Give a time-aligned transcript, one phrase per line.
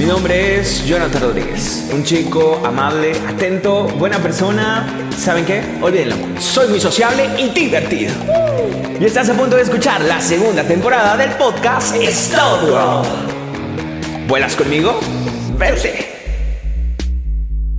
[0.00, 5.10] Mi nombre es Jonathan Rodríguez, un chico amable, atento, buena persona.
[5.14, 5.62] ¿Saben qué?
[5.82, 6.16] Olvídenlo.
[6.40, 8.14] Soy muy sociable y divertido.
[8.98, 13.06] Y estás a punto de escuchar la segunda temporada del podcast Stone
[14.26, 14.98] ¿Vuelas conmigo?
[15.58, 16.96] Vete.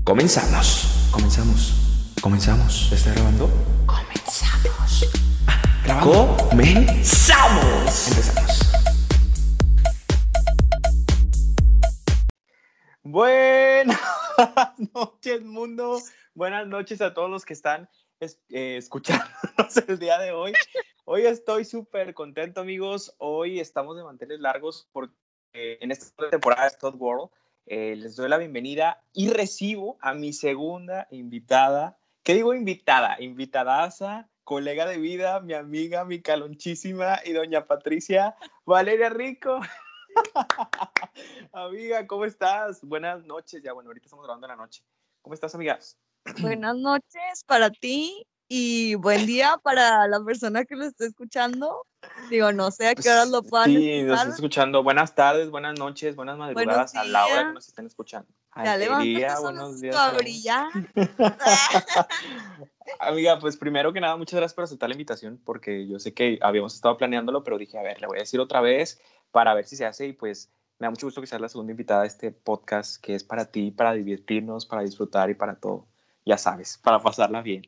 [0.03, 1.07] Comenzamos.
[1.09, 1.73] Comenzamos.
[2.21, 2.91] Comenzamos.
[2.91, 3.49] ¿Está grabando?
[3.87, 5.07] Comenzamos.
[5.47, 5.59] Ah,
[5.99, 8.09] Comenzamos.
[8.09, 8.60] Empezamos.
[13.11, 13.99] Buenas
[14.95, 15.99] noches, mundo.
[16.33, 17.89] Buenas noches a todos los que están
[18.21, 20.53] eh, escuchándonos el día de hoy.
[21.03, 23.13] Hoy estoy súper contento, amigos.
[23.17, 25.13] Hoy estamos de manteles largos porque
[25.51, 27.29] en esta temporada de Todd World
[27.65, 31.99] eh, les doy la bienvenida y recibo a mi segunda invitada.
[32.23, 33.17] ¿Qué digo invitada?
[33.19, 39.59] Invitadaza, colega de vida, mi amiga, mi calonchísima y doña Patricia Valeria Rico.
[41.53, 42.83] amiga, ¿cómo estás?
[42.83, 43.61] Buenas noches.
[43.63, 44.83] Ya, bueno, ahorita estamos grabando en la noche.
[45.21, 45.97] ¿Cómo estás, amigas?
[46.41, 51.85] Buenas noches para ti y buen día para la persona que lo esté escuchando.
[52.29, 54.83] Digo, no sé a qué horas lo puedan Sí, nos está escuchando.
[54.83, 58.29] Buenas tardes, buenas noches, buenas madrugadas a la hora que nos estén escuchando.
[58.53, 60.67] Buenos días.
[62.99, 66.37] Amiga, pues primero que nada, muchas gracias por aceptar la invitación, porque yo sé que
[66.41, 68.99] habíamos estado planeándolo, pero dije, a ver, le voy a decir otra vez
[69.31, 71.71] para ver si se hace y pues me da mucho gusto que seas la segunda
[71.71, 75.87] invitada a este podcast que es para ti, para divertirnos, para disfrutar y para todo.
[76.25, 77.63] Ya sabes, para pasarla bien.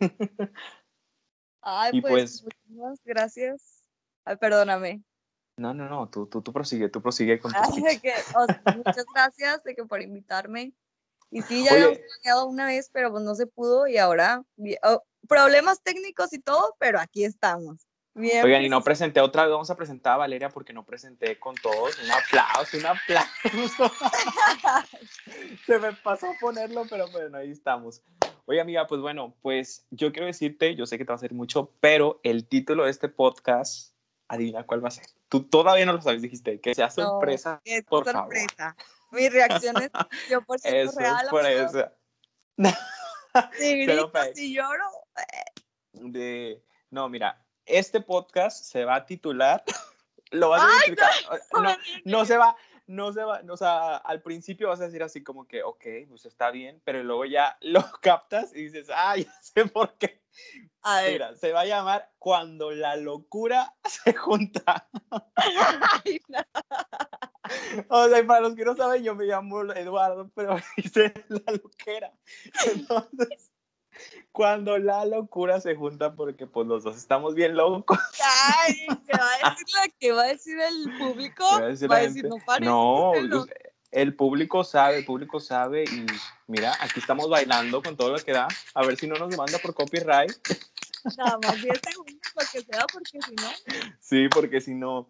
[1.60, 3.84] Ay, pues, muchas gracias.
[4.24, 5.02] Ay, perdóname.
[5.56, 7.58] No, no, no, tú, tú, tú prosigue, tú prosigue con tu
[8.78, 10.74] Muchas gracias de que por invitarme.
[11.30, 14.42] Y sí, ya habíamos planeado una vez, pero pues no se pudo y ahora
[14.82, 17.86] oh, problemas técnicos y todo, pero aquí estamos.
[18.16, 21.38] Bien, Oigan, y no presenté otra vez, vamos a presentar a Valeria porque no presenté
[21.40, 21.98] con todos.
[21.98, 23.92] Un aplauso, un aplauso.
[25.66, 28.02] Se me pasó ponerlo, pero bueno, ahí estamos.
[28.46, 31.34] Oye, amiga, pues bueno, pues yo quiero decirte, yo sé que te va a hacer
[31.34, 33.94] mucho, pero el título de este podcast,
[34.28, 35.06] adivina cuál va a ser.
[35.28, 38.76] Tú todavía no lo sabes, dijiste, que sea sorpresa, no, por sorpresa.
[39.10, 39.90] Mi reacción es,
[40.30, 40.88] yo por real.
[41.24, 41.90] Es por eso.
[43.58, 44.84] Si grito, si lloro.
[45.16, 45.50] Eh.
[45.94, 49.64] De, no, mira, este podcast se va a titular,
[50.30, 51.10] lo vas a explicar,
[51.52, 55.22] no, no, se va, no se va, o sea, al principio vas a decir así
[55.22, 59.32] como que, ok, pues está bien, pero luego ya lo captas y dices, ah, ya
[59.40, 60.22] sé por qué.
[60.82, 61.12] A ver.
[61.12, 64.88] Mira, se va a llamar Cuando la locura se junta.
[65.36, 66.40] Ay, no.
[67.88, 72.12] O sea, para los que no saben, yo me llamo Eduardo, pero dice la loquera.
[72.66, 73.52] Entonces,
[74.32, 77.98] cuando la locura se junta porque pues los dos estamos bien locos.
[78.58, 81.44] Ay, ¿qué va a decir, la, ¿qué va a decir el público?
[81.44, 82.70] Va a decir, va a decir no parece.
[82.70, 83.12] No,
[83.94, 86.06] el público sabe, el público sabe y
[86.48, 88.48] mira, aquí estamos bailando con todo lo que da.
[88.74, 90.32] A ver si no nos demanda por copyright.
[91.16, 93.50] Nada más 10 segundos porque sea, porque si no.
[94.00, 95.08] Sí, porque si no.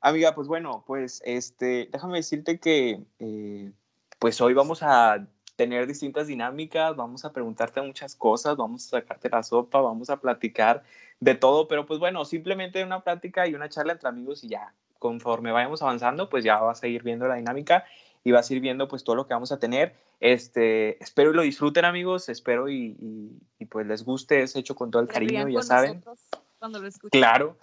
[0.00, 3.72] Amiga, pues bueno, pues este, déjame decirte que eh,
[4.18, 9.28] pues hoy vamos a tener distintas dinámicas, vamos a preguntarte muchas cosas, vamos a sacarte
[9.30, 10.82] la sopa, vamos a platicar
[11.20, 14.74] de todo, pero pues bueno, simplemente una plática y una charla entre amigos y ya,
[14.98, 17.84] conforme vayamos avanzando, pues ya vas a ir viendo la dinámica
[18.24, 19.94] y vas a ir viendo pues todo lo que vamos a tener.
[20.20, 22.96] Este, espero y lo disfruten amigos, espero y,
[23.58, 26.02] y, pues les guste, es hecho con todo el cariño, ya saben.
[26.58, 27.20] Cuando lo escuchen.
[27.20, 27.56] Claro.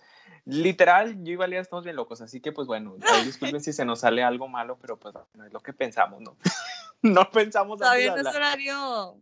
[0.45, 3.99] Literal, yo y Valía estamos bien locos, así que pues bueno, disculpen si se nos
[3.99, 6.37] sale algo malo, pero pues no es lo que pensamos, ¿no?
[7.01, 9.19] no pensamos Todavía no es horario.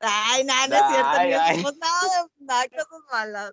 [0.00, 1.62] Ay, nada, no es cierto, ay, ay.
[1.62, 3.52] nada, nada, cosas malas.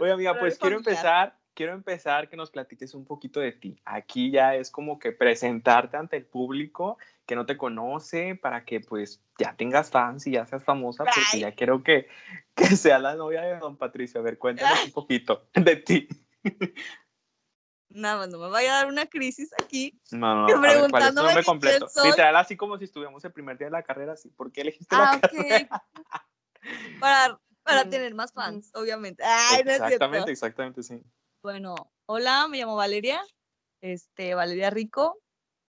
[0.00, 3.80] Oye, amiga, pues quiero empezar, quiero empezar que nos platiques un poquito de ti.
[3.84, 8.80] Aquí ya es como que presentarte ante el público que no te conoce para que
[8.80, 12.08] pues ya tengas fans y ya seas famosa, porque ya quiero que,
[12.54, 14.20] que sea la novia de don Patricio.
[14.20, 16.08] A ver, cuéntanos un poquito de ti.
[17.90, 20.00] Nada más, no me vaya a dar una crisis aquí.
[20.10, 20.88] No, no, no.
[20.90, 21.86] ¿cuál es tu nombre completo?
[22.04, 24.30] Literal, así como si estuviéramos el primer día de la carrera, así.
[24.30, 25.84] ¿Por qué elegiste ah, la carrera?
[27.00, 29.22] para, para tener más fans, obviamente.
[29.24, 31.02] Ay, exactamente, no exactamente, sí.
[31.42, 33.18] Bueno, hola, me llamo Valeria,
[33.80, 35.18] este, Valeria Rico.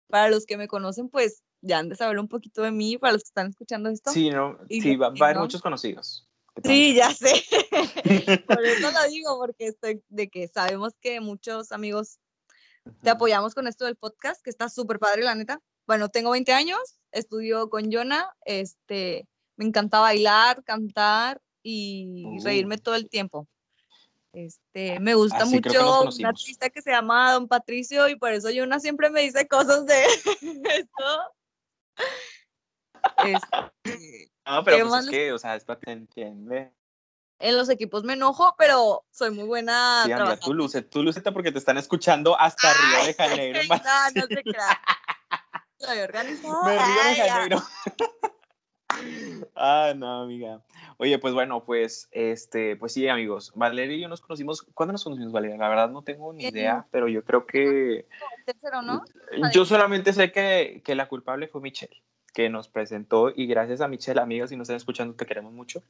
[0.08, 3.12] Para los que me conocen, pues ya han de saber un poquito de mí, para
[3.12, 4.10] los que están escuchando esto.
[4.10, 6.26] Sí, no, sí, va, va a haber muchos conocidos.
[6.64, 7.34] Sí, ya sé.
[8.46, 12.18] Por eso lo digo, porque estoy de que sabemos que muchos amigos
[13.02, 15.60] te apoyamos con esto del podcast, que está súper padre, la neta.
[15.86, 22.94] Bueno, tengo 20 años, estudio con Jonah, este, me encanta bailar, cantar y reírme todo
[22.94, 23.46] el tiempo.
[24.32, 28.78] Este, me gusta mucho un artista que se llama Don Patricio y por eso Yuna
[28.78, 30.04] siempre me dice cosas de
[30.74, 31.34] esto.
[33.24, 36.72] Este, no, pero pues es que, o sea, es para que entiende.
[37.40, 40.02] En los equipos me enojo, pero soy muy buena.
[40.04, 43.60] Sí, amiga, tú luce, tú lucete porque te están escuchando hasta Río de Janeiro.
[43.68, 43.76] no,
[44.14, 44.80] no se crea.
[45.78, 46.64] Soy organizada.
[46.64, 47.62] Me Río de Janeiro.
[49.54, 50.62] Ah, no, amiga.
[50.98, 53.52] Oye, pues bueno, pues este, pues sí, amigos.
[53.54, 54.62] Valeria y yo nos conocimos.
[54.74, 55.56] ¿Cuándo nos conocimos, Valeria?
[55.56, 58.06] La verdad no tengo ni idea, pero yo creo que.
[58.44, 59.04] Tercero, ¿no?
[59.52, 62.02] Yo solamente sé que, que la culpable fue Michelle,
[62.32, 65.82] que nos presentó, y gracias a Michelle, amigas, si nos están escuchando, te queremos mucho.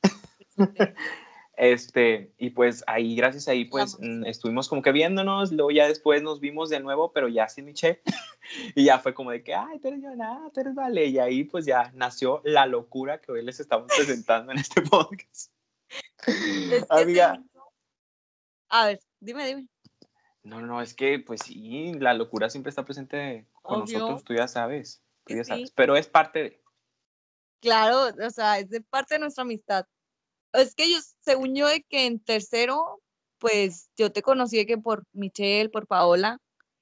[1.58, 6.22] Este, y pues ahí, gracias ahí, pues mm, estuvimos como que viéndonos, luego ya después
[6.22, 8.00] nos vimos de nuevo, pero ya sin Michelle,
[8.76, 11.42] y ya fue como de que, ay, tú eres nada, tú eres Vale, y ahí
[11.42, 15.50] pues ya nació la locura que hoy les estamos presentando en este podcast.
[16.90, 17.42] Amiga.
[18.68, 19.68] A ver, dime, dime.
[20.44, 24.46] No, no, es que pues sí, la locura siempre está presente con nosotros, tú ya
[24.46, 26.62] sabes, tú ya sabes, pero es parte de...
[27.60, 29.84] Claro, o sea, es de parte de nuestra amistad.
[30.52, 33.00] Es que yo, según yo, de que en tercero,
[33.38, 36.38] pues yo te conocí que por Michelle, por Paola,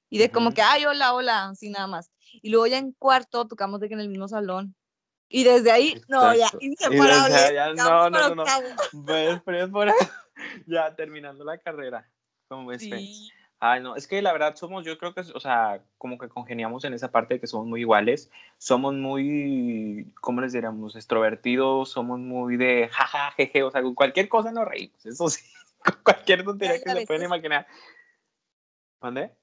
[0.09, 2.11] y de como que, ay, hola, hola, así nada más.
[2.41, 4.75] Y luego ya en cuarto tocamos de que en el mismo salón.
[5.29, 7.35] Y desde ahí, no, ya, inseparable.
[7.53, 8.45] Ya, no, no, no, no.
[9.05, 9.87] Pues, pero es por
[10.67, 12.09] ya terminando la carrera,
[12.47, 12.81] como ves.
[12.81, 13.29] Sí.
[13.59, 16.83] Ay, no, es que la verdad somos, yo creo que, o sea, como que congeniamos
[16.83, 20.95] en esa parte de que somos muy iguales, somos muy, ¿cómo les diríamos?
[20.95, 25.43] Extrovertidos, somos muy de jaja, jeje, o sea, con cualquier cosa nos reímos, eso sí,
[25.83, 27.65] con cualquier tontería que se pueden imaginar.
[29.01, 29.35] ¿Dónde?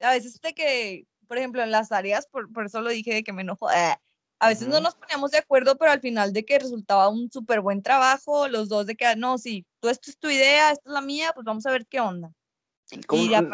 [0.00, 3.24] A veces de que, por ejemplo, en las áreas, por, por eso lo dije de
[3.24, 3.96] que me enojo, eh,
[4.38, 7.62] a veces no nos poníamos de acuerdo, pero al final de que resultaba un súper
[7.62, 10.88] buen trabajo, los dos de que, ah, no, sí, tú esto es tu idea, esta
[10.88, 12.35] es la mía, pues vamos a ver qué onda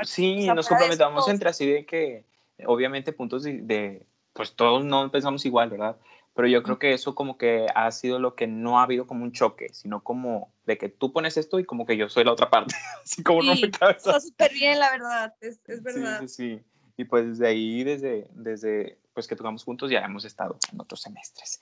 [0.04, 2.24] sí, nos complementamos entre así de que,
[2.66, 5.96] obviamente, puntos de, pues todos no pensamos igual, ¿verdad?
[6.34, 9.24] Pero yo creo que eso como que ha sido lo que no ha habido como
[9.24, 12.32] un choque, sino como de que tú pones esto y como que yo soy la
[12.32, 12.74] otra parte.
[13.04, 16.20] Así como no me Está súper bien, la verdad, es, es verdad.
[16.20, 16.64] Sí, sí, sí.
[16.96, 21.02] Y pues desde ahí, desde, desde pues que tocamos juntos, ya hemos estado en otros
[21.02, 21.60] semestres.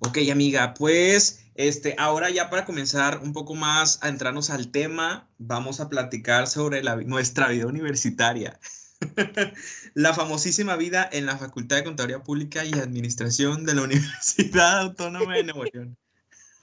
[0.00, 5.28] Ok, amiga, pues este, ahora ya para comenzar un poco más a entrarnos al tema,
[5.38, 8.58] vamos a platicar sobre la, nuestra vida universitaria.
[9.94, 15.36] la famosísima vida en la Facultad de Contaduría Pública y Administración de la Universidad Autónoma
[15.36, 15.96] de Nuevo León.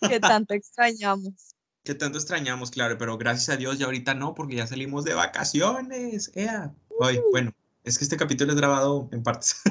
[0.08, 1.56] que tanto extrañamos.
[1.84, 5.14] Que tanto extrañamos, claro, pero gracias a Dios ya ahorita no, porque ya salimos de
[5.14, 6.32] vacaciones.
[6.36, 6.74] Ea.
[7.00, 7.54] Hoy, bueno,
[7.84, 9.62] es que este capítulo es grabado en partes.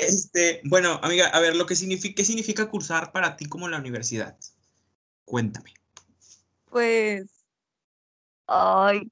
[0.00, 3.78] Este, bueno, amiga, a ver, lo que significa, ¿qué significa cursar para ti como la
[3.78, 4.36] universidad?
[5.24, 5.74] Cuéntame.
[6.70, 7.30] Pues,
[8.46, 9.10] ay,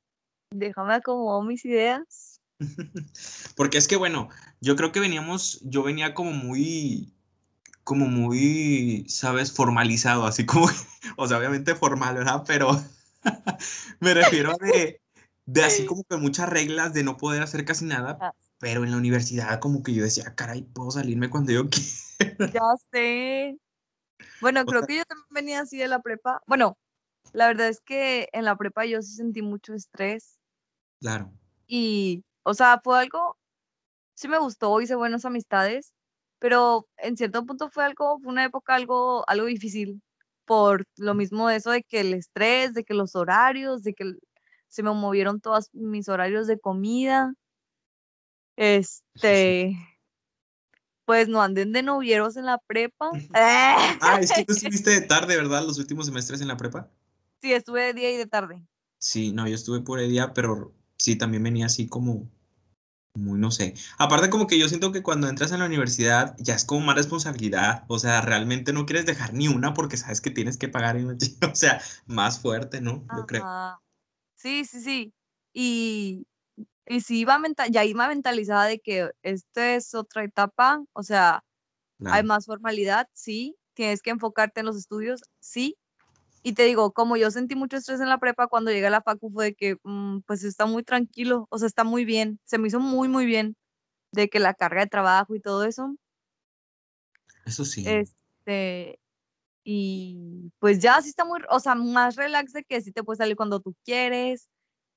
[0.51, 2.41] déjame acomodar mis ideas.
[3.57, 4.29] Porque es que, bueno,
[4.61, 7.13] yo creo que veníamos, yo venía como muy,
[7.85, 9.53] como muy, ¿sabes?
[9.53, 10.69] Formalizado, así como,
[11.17, 12.45] o sea, obviamente formal, ¿verdad?
[12.47, 12.71] Pero
[14.01, 15.01] me refiero de,
[15.47, 18.33] de así como que muchas reglas de no poder hacer casi nada, ah.
[18.61, 22.53] Pero en la universidad como que yo decía, caray, puedo salirme cuando yo quiera.
[22.53, 22.61] Ya
[22.93, 23.59] sé.
[24.41, 26.43] Bueno, creo que yo también venía así de la prepa.
[26.47, 26.79] Bueno,
[27.33, 30.39] la verdad es que en la prepa yo sí sentí mucho estrés.
[31.01, 31.33] Claro.
[31.67, 33.39] Y, o sea, fue algo,
[34.15, 35.95] sí me gustó, hice buenas amistades,
[36.39, 40.03] pero en cierto punto fue algo, fue una época algo, algo difícil
[40.45, 44.17] por lo mismo de eso de que el estrés, de que los horarios, de que
[44.69, 47.33] se me movieron todos mis horarios de comida.
[48.61, 49.75] Este,
[51.07, 53.11] pues no anden de novieros en la prepa.
[53.33, 55.65] ah, es que tú estuviste de tarde, ¿verdad?
[55.65, 56.91] Los últimos semestres en la prepa.
[57.41, 58.63] Sí, estuve de día y de tarde.
[58.99, 62.31] Sí, no, yo estuve por el día, pero sí, también venía así como,
[63.15, 63.73] muy, no sé.
[63.97, 66.97] Aparte como que yo siento que cuando entras en la universidad ya es como más
[66.97, 70.99] responsabilidad, o sea, realmente no quieres dejar ni una porque sabes que tienes que pagar,
[71.51, 73.07] o sea, más fuerte, ¿no?
[73.17, 73.43] Yo creo.
[74.35, 75.15] Sí, sí, sí.
[75.55, 76.27] Y,
[76.91, 81.45] y sí iba ya iba mentalizada de que esta es otra etapa, o sea,
[82.05, 85.77] hay más formalidad, sí, tienes que enfocarte en los estudios, sí.
[86.43, 89.03] Y te digo, como yo sentí mucho estrés en la prepa, cuando llegué a la
[89.03, 92.59] facu fue de que, mm, pues está muy tranquilo, o sea, está muy bien, se
[92.59, 93.55] me hizo muy, muy bien
[94.11, 95.95] de que la carga de trabajo y todo eso.
[97.47, 97.85] Eso sí.
[97.87, 98.99] Este,
[99.63, 103.19] y pues ya sí está muy, o sea, más relax de que sí te puedes
[103.19, 104.49] salir cuando tú quieres.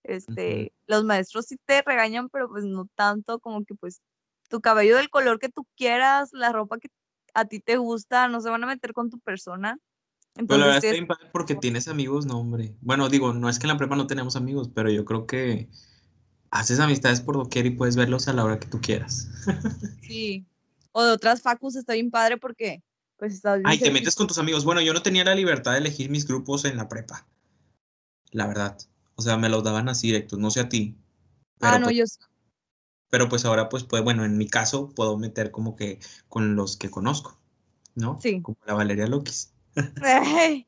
[0.04, 4.02] Este, los maestros sí te regañan, pero pues no tanto como que pues
[4.50, 6.90] tu cabello del color que tú quieras, la ropa que
[7.34, 9.80] a ti te gusta, no se van a meter con tu persona.
[10.36, 12.76] pero la verdad está porque tienes amigos, no, hombre.
[12.82, 15.70] Bueno, digo, no es que en la prepa no tenemos amigos, pero yo creo que
[16.52, 19.30] haces amistades por doquier y puedes verlos a la hora que tú quieras.
[20.02, 20.46] sí.
[20.92, 22.84] O de otras facus está bien padre porque
[23.18, 24.64] pues estás Ay, te metes con tus amigos.
[24.64, 27.26] Bueno, yo no tenía la libertad de elegir mis grupos en la prepa.
[28.32, 28.78] La verdad.
[29.15, 30.96] O sea, me los daban así directos, no sé a ti.
[31.62, 32.05] ah, no, pues yo
[33.10, 36.77] Pero pues ahora pues, pues, bueno, en mi caso puedo meter como que con los
[36.77, 37.39] que conozco,
[37.96, 38.20] ¿no?
[38.22, 38.41] Sí.
[38.41, 39.53] Como la Valeria Lokis.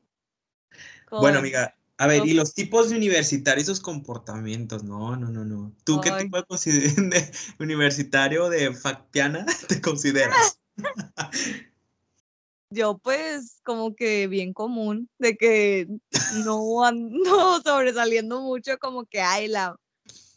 [1.10, 5.72] bueno, amiga, a ver, y los tipos de universitarios, esos comportamientos, no, no, no, no.
[5.84, 6.36] ¿Tú qué tipo
[6.66, 10.60] de, universitario de factiana te consideras?
[12.76, 15.88] Yo pues como que bien común, de que
[16.44, 17.08] no ando
[17.64, 19.80] sobresaliendo mucho, como que hay la,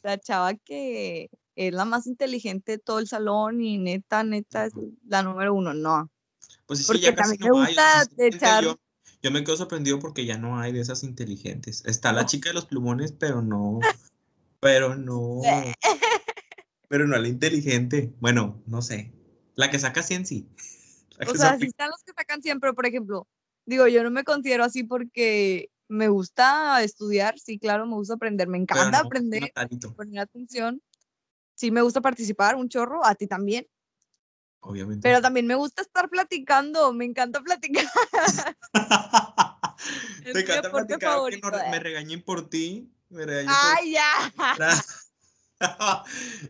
[0.03, 4.73] la chava que es la más inteligente de todo el salón y neta, neta es
[5.05, 6.09] la número uno, no.
[6.65, 8.63] Pues sí, ya casi me gusta echar...
[9.21, 11.83] Yo, me quedo sorprendido porque ya no hay de esas inteligentes.
[11.85, 13.79] Está la chica de los plumones, pero no.
[14.61, 15.41] Pero no.
[16.87, 18.13] pero no la inteligente.
[18.21, 19.11] Bueno, no sé.
[19.55, 20.47] La que saca 100 sí.
[21.33, 23.27] O sea, sí están los que sacan 100, pero por ejemplo,
[23.65, 28.47] digo, yo no me considero así porque me gusta estudiar, sí, claro, me gusta aprender,
[28.47, 29.51] me encanta aprender,
[29.95, 30.81] poner atención.
[31.55, 33.67] Sí, me gusta participar un chorro, a ti también.
[34.61, 35.01] Obviamente.
[35.01, 37.85] Pero también me gusta estar platicando, me encanta platicar.
[40.33, 41.79] me encanta platicar, que me eh.
[41.79, 42.93] regañen por ti.
[43.09, 44.33] Me ¡Ay, ya!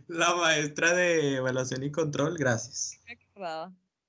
[0.07, 2.99] La, maestra de evaluación y control, gracias.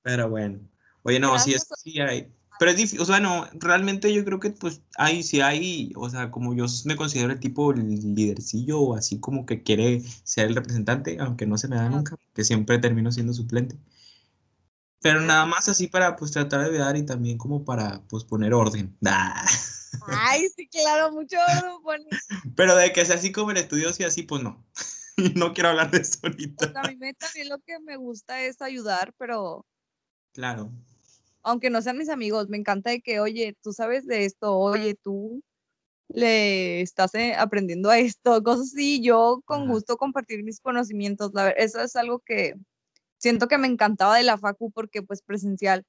[0.03, 0.61] Pero bueno.
[1.03, 2.33] Oye, no, sí, es, sí hay.
[2.59, 6.11] Pero es difícil, o sea, no, realmente yo creo que pues hay, sí hay, o
[6.11, 11.17] sea, como yo me considero el tipo lidercillo, así como que quiere ser el representante,
[11.21, 13.79] aunque no se me da nunca, que siempre termino siendo suplente.
[15.01, 18.53] Pero nada más así para pues tratar de ayudar y también como para pues poner
[18.53, 18.95] orden.
[20.07, 21.37] Ay, sí, claro, mucho
[21.83, 22.05] orden
[22.55, 24.63] Pero de que sea así como el estudio, sí, así, pues no.
[25.35, 26.73] no quiero hablar de eso ahorita.
[26.73, 29.65] Pues a mí también lo que me gusta es ayudar, pero...
[30.33, 30.71] Claro.
[31.43, 34.95] Aunque no sean mis amigos, me encanta de que, oye, tú sabes de esto, oye,
[34.95, 35.43] tú
[36.09, 41.51] le estás eh, aprendiendo a esto, cosas así, yo con gusto compartir mis conocimientos, la,
[41.51, 42.55] eso es algo que,
[43.21, 45.85] siento que me encantaba de la facu porque pues presencial,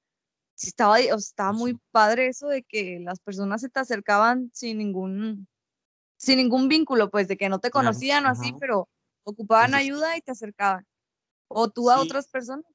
[0.57, 5.47] estaba, estaba muy padre eso de que las personas se te acercaban sin ningún,
[6.17, 8.87] sin ningún vínculo, pues de que no te conocían o así, pero
[9.23, 10.85] ocupaban ayuda y te acercaban.
[11.47, 12.65] O tú a otras personas.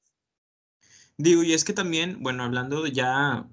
[1.18, 3.48] Digo, y es que también, bueno, hablando ya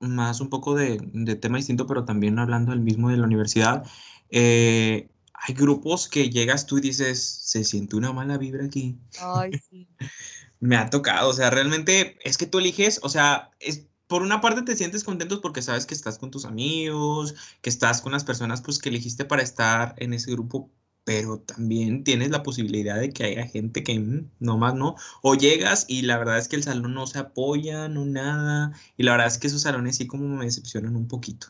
[0.00, 3.84] más un poco de, de tema distinto, pero también hablando del mismo de la universidad,
[4.30, 8.98] eh, hay grupos que llegas tú y dices, se siente una mala vibra aquí.
[9.20, 9.88] Ay, sí.
[10.60, 14.42] Me ha tocado, o sea, realmente es que tú eliges, o sea, es, por una
[14.42, 18.24] parte te sientes contento porque sabes que estás con tus amigos, que estás con las
[18.24, 20.70] personas pues que elegiste para estar en ese grupo,
[21.04, 25.34] pero también tienes la posibilidad de que haya gente que mm, no más no, o
[25.34, 29.12] llegas y la verdad es que el salón no se apoya, no nada, y la
[29.12, 31.48] verdad es que esos salones sí como me decepcionan un poquito.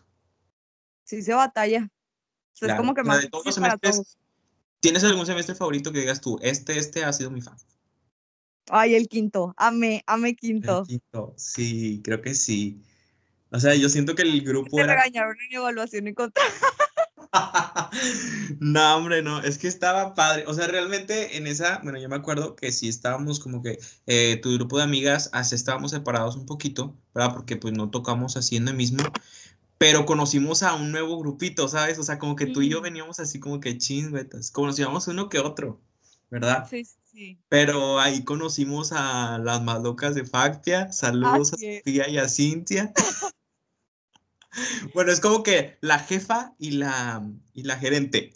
[1.04, 1.90] Sí se batalla.
[2.60, 3.28] es como que más
[4.80, 7.56] ¿Tienes algún semestre favorito que digas tú, este, este ha sido mi fan?
[8.70, 9.52] Ay, el quinto.
[9.58, 10.80] Amé, amé quinto.
[10.82, 12.82] El quinto, sí, creo que sí.
[13.50, 16.42] O sea, yo siento que el grupo Te regañaron en evaluación y contra.
[18.60, 20.44] no, hombre, no, es que estaba padre.
[20.46, 24.38] O sea, realmente en esa, bueno, yo me acuerdo que sí estábamos como que eh,
[24.42, 27.32] tu grupo de amigas, así estábamos separados un poquito, ¿verdad?
[27.32, 29.04] Porque pues no tocamos haciendo el mismo,
[29.78, 31.98] pero conocimos a un nuevo grupito, ¿sabes?
[31.98, 35.38] O sea, como que tú y yo veníamos así como que chinguetas, conocíamos uno que
[35.38, 35.80] otro,
[36.30, 36.66] ¿verdad?
[36.68, 37.38] Sí, sí.
[37.48, 40.92] Pero ahí conocimos a las más locas de Factia.
[40.92, 42.92] Saludos a Sofía y a Cintia.
[44.94, 48.32] bueno, es como que la jefa y la, y la gerente.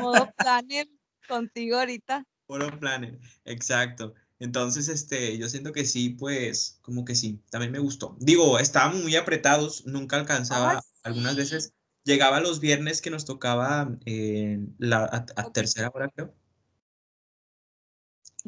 [0.00, 0.88] Modo planner
[1.28, 2.26] contigo ahorita.
[2.48, 4.14] Modo planner, exacto.
[4.40, 8.16] Entonces, este, yo siento que sí, pues, como que sí, también me gustó.
[8.20, 11.72] Digo, estábamos muy apretados, nunca alcanzaba, algunas veces
[12.04, 16.34] llegaba los viernes que nos tocaba eh, la, a tercera hora, creo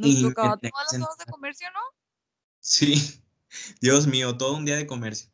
[0.00, 1.80] nos tocaba todas las horas de comercio, ¿no?
[2.60, 3.22] Sí,
[3.80, 5.30] Dios mío, todo un día de comercio.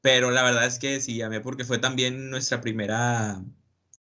[0.00, 3.42] Pero la verdad es que sí, mí porque fue también nuestra primera,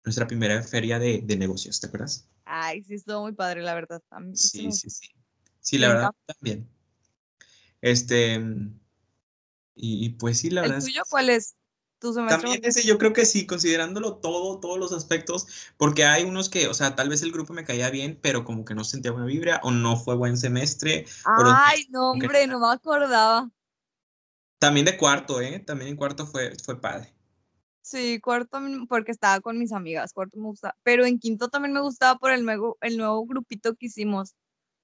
[0.03, 2.27] nuestra primera feria de, negocios, ¿te acuerdas?
[2.45, 4.01] Ay, sí, estuvo muy padre, la verdad.
[4.33, 5.09] sí, sí, sí.
[5.59, 6.69] Sí, la verdad, también.
[7.81, 8.35] Este,
[9.75, 10.77] y, y, pues sí, la verdad.
[10.77, 11.57] ¿El tuyo cuál es?
[12.27, 16.67] También ese yo creo que sí, considerándolo todo, todos los aspectos, porque hay unos que,
[16.67, 19.25] o sea, tal vez el grupo me caía bien, pero como que no sentía buena
[19.25, 21.05] vibra o no fue buen semestre.
[21.25, 23.49] Ay, no, hombre, no me acordaba.
[24.59, 25.59] También de cuarto, ¿eh?
[25.59, 27.13] También en cuarto fue, fue padre.
[27.87, 28.59] Sí, cuarto
[28.89, 32.31] porque estaba con mis amigas, cuarto me gustaba, pero en quinto también me gustaba por
[32.31, 34.35] el nuevo, el nuevo grupito que hicimos,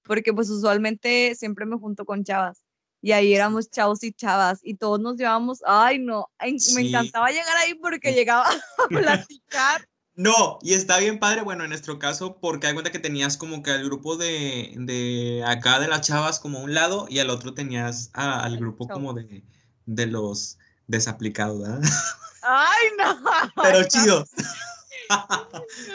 [0.04, 2.64] porque pues usualmente siempre me junto con chavas
[3.02, 7.58] y ahí éramos chavos y chavas y todos nos llevábamos, ay no, me encantaba llegar
[7.58, 8.46] ahí porque llegaba
[8.78, 9.86] a platicar.
[10.16, 13.64] No, y está bien padre, bueno, en nuestro caso, porque hay cuenta que tenías como
[13.64, 17.32] que al grupo de, de acá de las chavas como a un lado y al
[17.32, 19.44] otro tenías al grupo como de,
[19.86, 21.82] de los desaplicados, ¿verdad?
[22.42, 23.20] Ay, no.
[23.62, 24.26] Pero chido.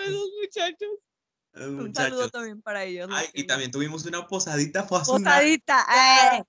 [0.08, 0.88] Los muchachos.
[1.54, 3.08] Un saludo también para ellos.
[3.12, 4.84] Ay, y también tuvimos una posadita.
[4.84, 5.86] Fue hace posadita.
[6.38, 6.46] Un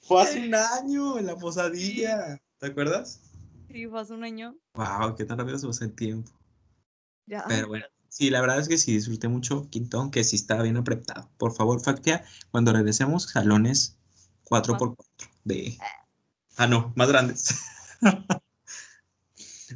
[0.00, 2.40] Fue hace un año en la posadilla.
[2.58, 3.20] ¿Te acuerdas?
[3.68, 4.56] Sí, fue hace un año.
[4.74, 6.30] Wow, qué tan rápido se pasa el tiempo.
[7.26, 7.44] Ya.
[7.48, 10.76] Pero bueno, sí, la verdad es que sí disfruté mucho Quintón, que sí estaba bien
[10.76, 11.28] apretado.
[11.38, 13.96] Por favor, Factia, cuando regresemos, salones
[14.44, 14.96] 4x4
[15.44, 15.78] de...
[16.56, 17.54] Ah, no, más grandes.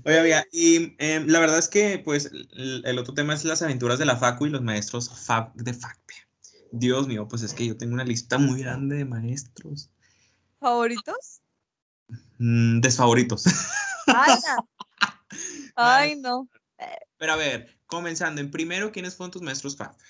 [0.05, 3.99] Oye, amiga, y em, la verdad es que, pues, el, otro tema es las aventuras
[3.99, 5.11] de la Facu y los maestros
[5.55, 6.29] de Factia.
[6.73, 9.91] Dios mío, pues es que yo tengo una lista muy grande de maestros.
[10.61, 11.41] ¿Favoritos?
[12.39, 13.45] Mm, desfavoritos.
[15.77, 16.49] Ay, no.
[17.17, 20.07] Pero a ver, comenzando, en primero, ¿quiénes fueron tus maestros Factia?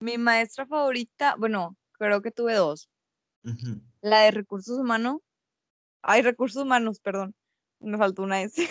[0.00, 2.88] Mi maestra favorita, bueno, creo que tuve dos.
[4.00, 5.18] La de recursos humanos.
[6.02, 7.34] Ay, recursos humanos, perdón
[7.82, 8.66] me faltó una S.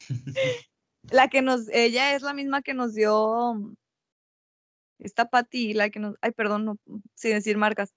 [1.10, 3.74] la que nos, ella es la misma que nos dio mm,
[5.00, 6.78] esta Pati, la que nos, ay, perdón, no,
[7.14, 7.94] sin decir marcas,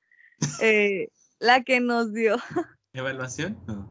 [0.62, 2.38] eh, la que nos dio.
[2.94, 3.58] ¿Evaluación?
[3.68, 3.90] No.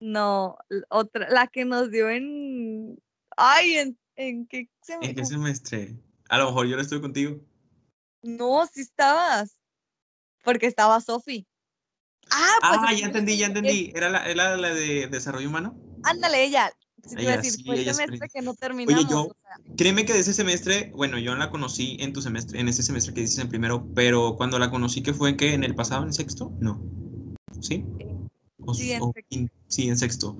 [0.00, 0.58] No,
[0.90, 2.98] otra, la que nos dio en,
[3.36, 5.10] ay, en, en qué semestre.
[5.10, 5.96] ¿En qué semestre?
[6.28, 7.40] A lo mejor yo no estuve contigo.
[8.22, 9.58] No, sí estabas,
[10.44, 11.47] porque estaba Sofi.
[12.30, 13.92] Ah, pues ah ya entendí, ya entendí.
[13.94, 15.76] ¿Era la, era la de desarrollo humano?
[16.02, 16.70] Ándale, ella.
[17.06, 19.04] Si te decir, fue el semestre que no terminamos.
[19.04, 19.28] Oye, yo,
[19.76, 23.14] créeme que de ese semestre, bueno, yo la conocí en tu semestre, en ese semestre
[23.14, 26.12] que dices en primero, pero cuando la conocí, que fue que en el pasado, en
[26.12, 26.82] sexto, no.
[27.60, 27.84] ¿Sí?
[28.74, 29.52] sí, en sexto.
[29.68, 30.36] sí, en sexto.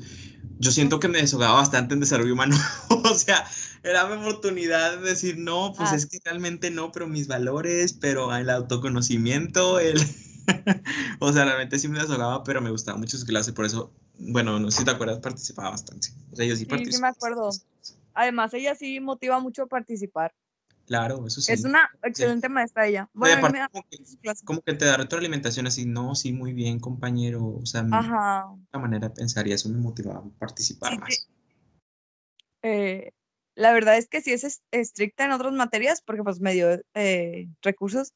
[0.59, 2.57] Yo siento que me deshogaba bastante en desarrollo humano.
[2.90, 3.46] o sea,
[3.83, 5.96] era mi oportunidad de decir, no, pues ah.
[5.96, 10.01] es que realmente no, pero mis valores, pero el autoconocimiento, el.
[11.20, 14.58] o sea, realmente sí me deshogaba, pero me gustaba mucho su clase, por eso bueno,
[14.58, 16.08] no sé si te acuerdas, participaba bastante.
[16.32, 17.50] O sea, yo sí, sí, sí me acuerdo.
[18.14, 20.34] Además, ella sí motiva mucho a participar.
[20.87, 21.52] Claro, eso sí.
[21.52, 23.08] Es una excelente maestra ella.
[23.12, 23.40] Bueno,
[24.44, 27.46] como, que, te da retroalimentación así, no, sí, muy bien, compañero.
[27.46, 28.48] O sea, Ajá.
[28.48, 31.28] una manera de pensar y eso me motivaba a participar más.
[32.62, 33.12] Eh,
[33.54, 37.48] la verdad es que sí es estricta en otras materias porque pues me dio eh,
[37.62, 38.14] recursos.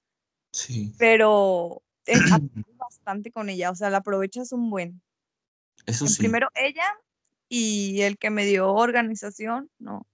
[0.52, 0.94] Sí.
[0.98, 1.82] Pero
[2.66, 5.00] es bastante con ella, o sea, la aprovechas un buen.
[5.86, 6.18] Eso sí.
[6.18, 6.86] Primero ella
[7.48, 10.06] y el que me dio organización, no.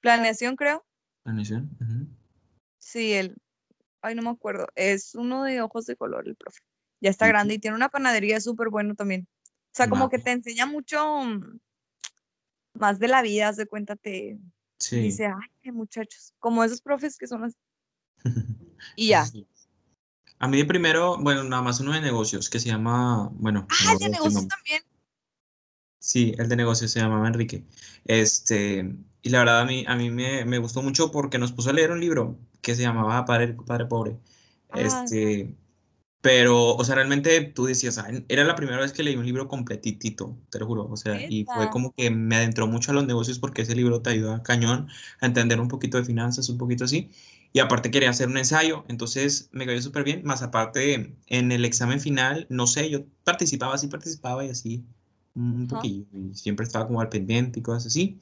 [0.00, 0.84] Planeación, creo.
[1.22, 1.70] Planeación.
[2.78, 3.36] Sí, él.
[4.02, 4.68] Ay, no me acuerdo.
[4.74, 6.60] Es uno de ojos de color, el profe.
[7.00, 9.26] Ya está grande y tiene una panadería súper bueno también.
[9.44, 11.58] O sea, como que te enseña mucho mm,
[12.74, 14.38] más de la vida, haz de cuenta, te
[14.90, 17.56] dice, ay, qué muchachos, como esos profes que son así.
[18.96, 19.24] y ya.
[20.38, 23.66] A mí de primero, bueno, nada más uno de negocios que se llama, bueno.
[23.70, 24.82] Ah, el de negocios también.
[25.98, 27.64] Sí, el de negocios se llamaba Enrique.
[28.04, 31.70] Este, y la verdad a mí, a mí me, me gustó mucho porque nos puso
[31.70, 34.16] a leer un libro que se llamaba Padre, Padre Pobre.
[34.70, 35.56] Ah, este,
[36.20, 39.46] pero, o sea, realmente tú decías, ah, era la primera vez que leí un libro
[39.48, 43.06] completitito, te lo juro, o sea, y fue como que me adentró mucho a los
[43.06, 44.88] negocios porque ese libro te ayuda a cañón
[45.20, 47.10] a entender un poquito de finanzas, un poquito así.
[47.56, 50.20] Y aparte quería hacer un ensayo, entonces me cayó súper bien.
[50.24, 54.84] Más aparte, en el examen final, no sé, yo participaba, así participaba y así,
[55.34, 56.04] un poquillo.
[56.12, 58.20] Y siempre estaba como al pendiente y cosas así.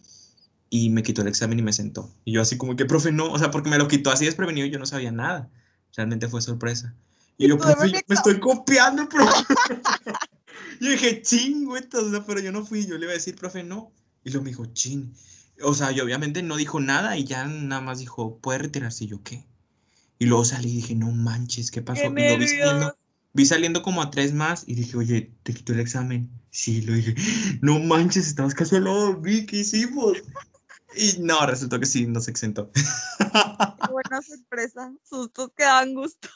[0.70, 2.14] Y me quitó el examen y me sentó.
[2.25, 4.68] Y yo así como que, profe, no, o sea, porque me lo quitó así desprevenido,
[4.68, 5.51] yo no sabía nada.
[5.97, 6.94] Realmente fue sorpresa.
[7.37, 9.55] Y yo, profe, me estoy copiando, profe.
[10.81, 11.68] yo dije, ching,
[12.25, 12.87] pero yo no fui.
[12.87, 13.90] Yo le iba a decir, profe, no.
[14.23, 15.12] Y luego me dijo, ching.
[15.62, 19.05] O sea, y obviamente no dijo nada y ya nada más dijo, ¿puede retirarse?
[19.05, 19.47] Y yo, ¿qué?
[20.19, 22.03] Y luego salí y dije, no manches, ¿qué pasó?
[22.05, 22.97] y lo vi saliendo,
[23.33, 26.31] vi saliendo como a tres más y dije, oye, ¿te quitó el examen?
[26.51, 27.14] Sí, lo dije,
[27.61, 30.19] no manches, estabas casi al lado vi, ¿qué hicimos?
[30.97, 32.71] Y no, resultó que sí, nos exentó.
[33.90, 36.29] buena sorpresa, sustos que dan gusto.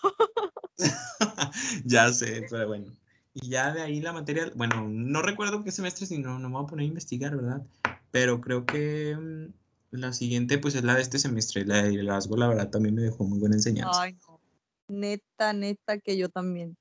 [1.84, 2.92] ya sé, pero bueno.
[3.34, 6.64] Y ya de ahí la materia, bueno, no recuerdo qué semestre, sino no me voy
[6.64, 7.62] a poner a investigar, ¿verdad?
[8.10, 9.52] Pero creo que mm,
[9.90, 13.02] la siguiente, pues es la de este semestre, la de liderazgo, la verdad también me
[13.02, 14.02] dejó muy buena enseñanza.
[14.02, 14.40] Ay, no.
[14.88, 16.76] Neta, neta, que yo también.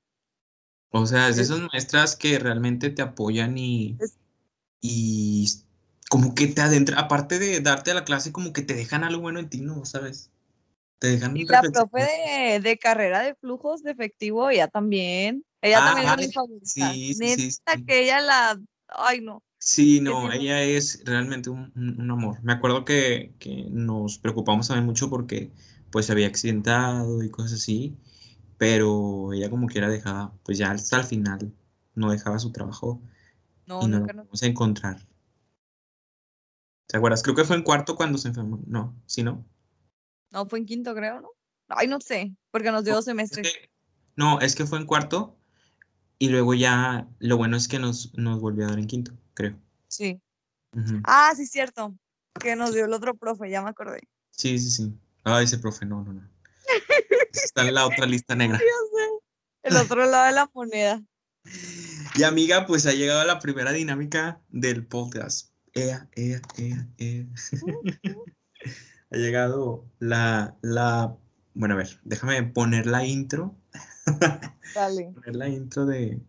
[0.90, 3.98] O sea, es de esas maestras que realmente te apoyan y,
[4.80, 5.46] y
[6.08, 9.20] como que te adentran, aparte de darte a la clase, como que te dejan algo
[9.20, 9.84] bueno en ti, ¿no?
[9.84, 10.30] ¿Sabes?
[10.98, 15.44] Te dejan Y la profe de, de carrera de flujos de efectivo, ella también.
[15.60, 16.66] Ella también es mi favorita.
[16.66, 18.58] Sí, sí, sí, Neta que ella la.
[18.88, 19.42] Ay, no.
[19.70, 22.42] Sí, no, ella es realmente un, un- amor.
[22.42, 25.52] Me acuerdo que, que nos preocupamos también mucho porque
[25.90, 27.96] pues se había accidentado y cosas así,
[28.58, 31.52] pero ella como quiera dejaba, pues ya hasta el final
[31.94, 33.02] no dejaba su trabajo
[33.66, 34.28] No, y no nunca, la no.
[34.28, 35.06] vamos a encontrar.
[36.88, 37.22] ¿Te acuerdas?
[37.22, 38.60] Creo que fue en cuarto cuando se enfermó.
[38.66, 39.44] No, ¿sí no?
[40.30, 41.28] No, fue en quinto, creo, ¿no?
[41.68, 43.52] Ay, no sé, porque nos dio dos Es semestres.
[43.52, 43.70] que-
[44.16, 45.36] no, es que fue en cuarto
[46.18, 49.56] y luego ya lo bueno es que nos, nos volvió a dar en quinto, creo.
[49.86, 50.20] Sí.
[51.04, 51.94] Ah, sí, cierto.
[52.40, 54.00] Que nos dio el otro profe, ya me acordé.
[54.30, 54.98] Sí, sí, sí.
[55.24, 56.28] Ah, ese profe, no, no, no.
[57.32, 58.60] Está en la otra lista negra.
[59.62, 61.02] El otro lado de la moneda.
[62.16, 65.52] Y amiga, pues ha llegado la primera dinámica del podcast.
[65.72, 67.26] Ea, ea, ea, ea.
[69.10, 71.16] ha llegado la, la,
[71.54, 73.56] bueno, a ver, déjame poner la intro,
[74.74, 75.12] Dale.
[75.14, 76.20] poner la intro de,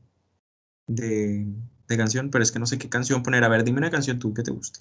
[0.88, 1.48] de,
[1.89, 3.43] de canción, pero es que no sé qué canción poner.
[3.43, 4.80] A ver, dime una canción tú que te guste.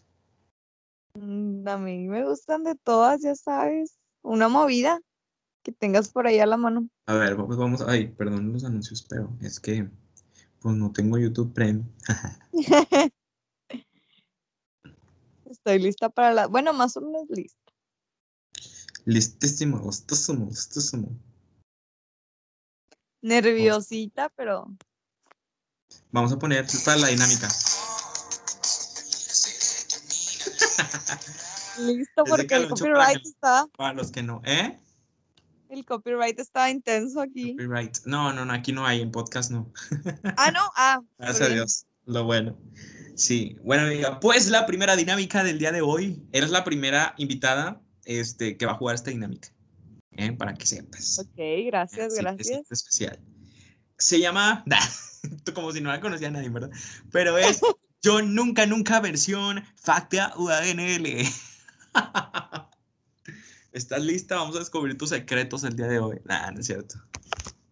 [1.15, 3.99] Mm, A mí me gustan de todas, ya sabes.
[4.23, 5.01] Una movida
[5.63, 6.89] que tengas por ahí a la mano.
[7.07, 9.89] A ver, pues vamos, ay, perdón los anuncios, pero es que,
[10.61, 11.89] pues no tengo YouTube Premium.
[15.47, 16.47] Estoy lista para la.
[16.47, 17.59] Bueno, más o menos lista.
[19.07, 21.09] Listísimo, listísimo, listísimo.
[23.23, 24.67] Nerviosita, pero.
[26.11, 27.49] Vamos a poner para la dinámica.
[31.79, 33.67] Listo, porque el copyright está.
[33.77, 34.79] Para los que no, ¿eh?
[35.69, 37.53] El copyright está intenso aquí.
[37.53, 37.99] Copyright.
[38.07, 39.73] No, no, no, aquí no hay, en podcast no.
[40.37, 40.61] Ah, no.
[40.77, 41.53] Ah, Gracias a.
[41.53, 41.87] Dios.
[42.07, 42.59] Lo bueno.
[43.15, 46.23] Sí, bueno, amiga, pues la primera dinámica del día de hoy.
[46.33, 49.49] Eres la primera invitada este, que va a jugar esta dinámica.
[50.13, 50.33] ¿eh?
[50.33, 51.19] Para que sepas.
[51.19, 52.73] Ok, gracias, Sí, es gracias.
[52.73, 53.21] especial.
[53.99, 54.65] Se llama.
[55.55, 56.71] Como si no la conocía nadie, ¿verdad?
[57.11, 57.61] Pero es
[58.03, 61.27] Yo Nunca Nunca versión Facta UANL.
[63.73, 64.37] ¿Estás lista?
[64.37, 66.21] Vamos a descubrir tus secretos el día de hoy.
[66.25, 66.97] Nah, no es cierto.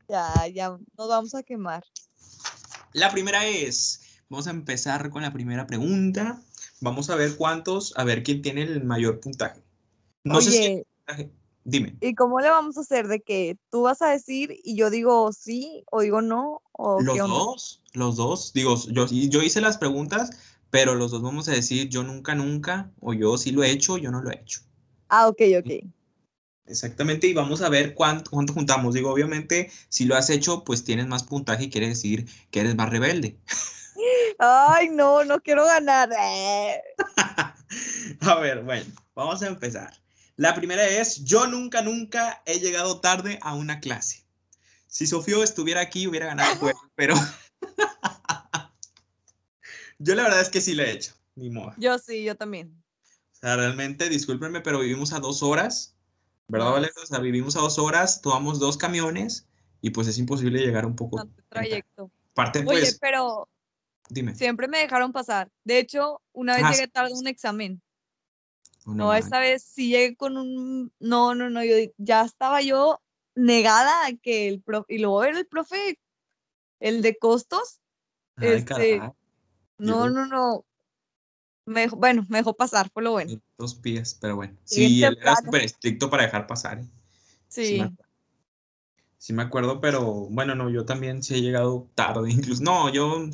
[0.09, 1.83] Ya, ya nos vamos a quemar.
[2.92, 6.40] La primera es, vamos a empezar con la primera pregunta.
[6.81, 9.62] Vamos a ver cuántos, a ver quién tiene el mayor puntaje.
[10.25, 10.85] No sé si
[11.68, 11.96] Dime.
[12.00, 13.09] ¿y cómo le vamos a hacer?
[13.09, 16.62] ¿De que tú vas a decir y yo digo sí o digo no?
[16.70, 18.52] ¿O Los dos, los dos.
[18.52, 20.31] Digo, yo, yo hice las preguntas,
[20.70, 23.98] pero los dos vamos a decir yo nunca, nunca, o yo sí lo he hecho,
[23.98, 24.61] yo no lo he hecho.
[25.09, 25.85] Ah, ok, ok.
[26.66, 28.94] Exactamente, y vamos a ver cuánto, cuánto juntamos.
[28.94, 32.76] Digo, obviamente, si lo has hecho, pues tienes más puntaje y quiere decir que eres
[32.76, 33.40] más rebelde.
[34.38, 36.11] Ay, no, no quiero ganar.
[38.20, 40.06] A ver, bueno, vamos a empezar.
[40.37, 44.25] La primera es, yo nunca, nunca he llegado tarde a una clase.
[44.87, 47.14] Si Sofío estuviera aquí, hubiera ganado el juego, pero
[49.99, 51.72] yo la verdad es que sí lo he hecho, ni modo.
[51.79, 52.83] Yo sí, yo también.
[53.33, 55.96] O sea, realmente, discúlpenme, pero vivimos a dos horas,
[56.49, 56.94] ¿verdad, Valeria?
[57.03, 59.49] O sea, vivimos a dos horas, tomamos dos camiones
[59.81, 61.29] y pues es imposible llegar un poco.
[61.49, 62.11] Trayecto.
[62.33, 63.49] Aparte, Oye, pues, pero
[64.11, 64.35] dime.
[64.35, 65.51] siempre me dejaron pasar.
[65.64, 67.83] De hecho, una vez Ah, llegué tarde a un examen.
[68.87, 70.92] No, esta vez sí llegué con un...
[71.01, 73.01] No, no, no, yo ya estaba yo
[73.35, 74.94] negada a que el profe...
[74.94, 75.99] Y luego era el profe,
[76.81, 77.81] el de costos.
[78.37, 79.01] Ay, este, caray,
[79.79, 80.64] No, no, no.
[81.66, 83.40] Me dejó- bueno, me dejó pasar, fue lo bueno.
[83.59, 84.57] dos pies, pero bueno.
[84.64, 85.37] Sí, él era temprano.
[85.44, 86.79] súper estricto para dejar pasar.
[86.79, 86.87] ¿eh?
[87.49, 87.81] Sí.
[87.81, 87.96] me.
[89.18, 92.62] Sí me acuerdo, pero bueno, no, yo también sí he llegado tarde, incluso.
[92.62, 93.29] No, yo,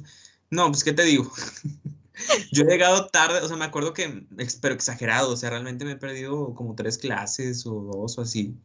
[0.48, 1.30] no, pues, ¿qué te digo?
[2.52, 4.26] Yo he llegado tarde, o sea, me acuerdo que,
[4.60, 8.56] pero exagerado, o sea, realmente me he perdido como tres clases o dos o así.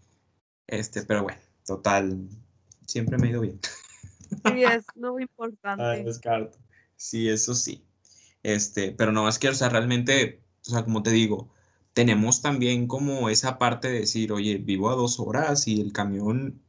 [0.67, 2.27] Este, pero bueno, total,
[2.85, 3.59] siempre me ha ido bien.
[4.45, 6.03] Sí, es lo Ay, importante.
[6.03, 6.57] descarto.
[6.95, 7.87] Sí, eso sí.
[8.43, 11.53] Este, pero no, es que, o sea, realmente, o sea, como te digo,
[11.93, 16.63] tenemos también como esa parte de decir, oye, vivo a dos horas y el camión,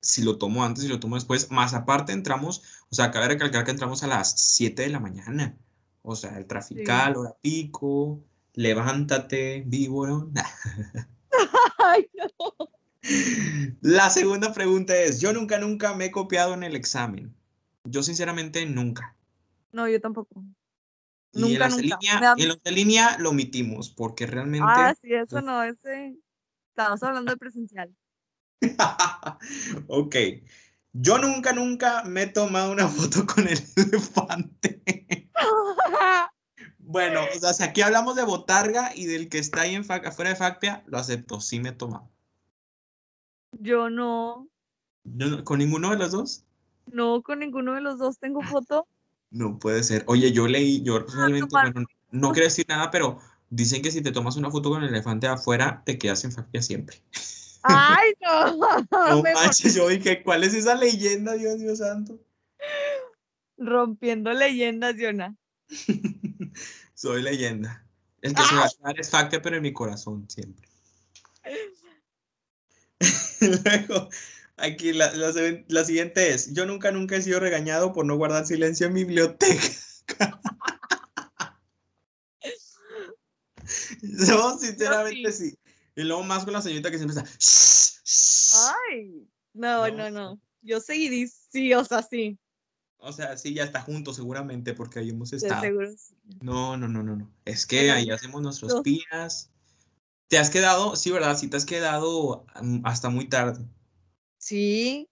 [0.00, 3.64] si lo tomo antes y lo tomo después, más aparte entramos, o sea, cabe recalcar
[3.64, 5.56] que entramos a las 7 de la mañana.
[6.02, 10.12] O sea, el trafical, hora pico, levántate, víbora.
[11.78, 12.54] Ay, no.
[13.80, 17.34] La segunda pregunta es, yo nunca, nunca me he copiado en el examen.
[17.84, 19.16] Yo sinceramente nunca.
[19.72, 20.44] No, yo tampoco.
[21.32, 21.98] Y en Nunca, los de nunca.
[22.00, 24.66] línea, da- en los de línea lo omitimos porque realmente...
[24.68, 26.16] Ah, sí, eso no, ese.
[26.70, 27.94] Estamos hablando de presencial.
[29.88, 30.16] ok.
[30.92, 34.82] Yo nunca, nunca me he tomado una foto con el elefante.
[36.78, 40.30] Bueno, o sea, si aquí hablamos de Botarga y del que está ahí en afuera
[40.30, 42.10] de Factia, lo acepto, sí me he tomado.
[43.52, 44.48] Yo no.
[45.44, 46.44] ¿Con ninguno de los dos?
[46.86, 48.86] No, con ninguno de los dos tengo foto.
[49.30, 50.04] No puede ser.
[50.06, 53.18] Oye, yo leí, yo ah, realmente, bueno, no quiero decir nada, pero
[53.50, 56.62] dicen que si te tomas una foto con el elefante afuera, te quedas en Factia
[56.62, 57.02] siempre.
[57.62, 58.58] Ay, no.
[58.90, 62.18] No manches, yo dije, ¿cuál es esa leyenda, Dios mío santo?
[63.64, 65.36] Rompiendo leyendas, Yona.
[66.94, 67.86] Soy leyenda.
[68.20, 70.68] El que se va a quedar es Factia, pero en mi corazón siempre.
[73.40, 74.08] Luego,
[74.56, 78.86] aquí la, la, siguiente es, yo nunca, nunca he sido regañado por no guardar silencio
[78.86, 79.60] en mi biblioteca.
[84.02, 85.58] yo, sinceramente, sí.
[85.96, 87.28] Y luego más con la señorita que siempre está.
[88.88, 90.40] Ay, no, no, no.
[90.60, 92.38] Yo seguiría, sí, o sea, sí.
[93.04, 95.60] O sea, sí, ya está junto seguramente porque ahí hemos estado.
[95.60, 95.90] Seguro,
[96.40, 97.32] No, no, no, no, no.
[97.44, 99.50] Es que ahí hacemos nuestros pías.
[100.28, 100.94] ¿Te has quedado?
[100.94, 101.36] Sí, ¿verdad?
[101.36, 103.66] Sí, te has quedado mm, hasta muy tarde.
[104.38, 105.08] Sí.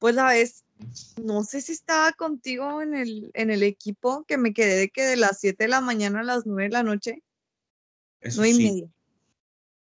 [0.00, 0.64] Pues la vez,
[1.22, 5.04] no sé si estaba contigo en el, en el equipo que me quedé de que
[5.04, 7.22] de las 7 de la mañana a las 9 de la noche.
[8.20, 8.50] Eso sí.
[8.50, 8.90] y media.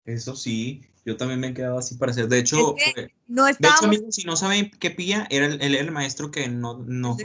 [0.06, 2.28] Eso sí, yo también me he quedado así para hacer.
[2.28, 2.74] De hecho,
[3.34, 6.78] no de hecho, amigos, si no saben qué pilla, era el, el, maestro que no,
[6.86, 7.16] no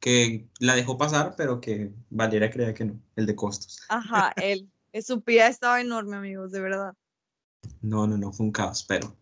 [0.00, 3.80] que la dejó pasar, pero que Valeria creía que no, el de costos.
[3.88, 4.68] Ajá, él.
[5.00, 6.94] Su pía estaba enorme, amigos, de verdad.
[7.80, 9.16] No, no, no, fue un caos, pero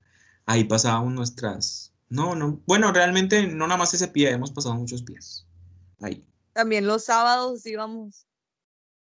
[0.47, 1.93] ahí pasábamos nuestras.
[2.09, 2.59] No, no.
[2.67, 5.47] Bueno, realmente no nada más ese pie, hemos pasado muchos pies.
[6.01, 6.25] Ahí.
[6.55, 8.27] También los sábados íbamos.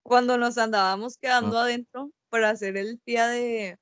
[0.03, 1.63] Cuando nos andábamos quedando ah.
[1.63, 3.79] adentro para hacer el pie de.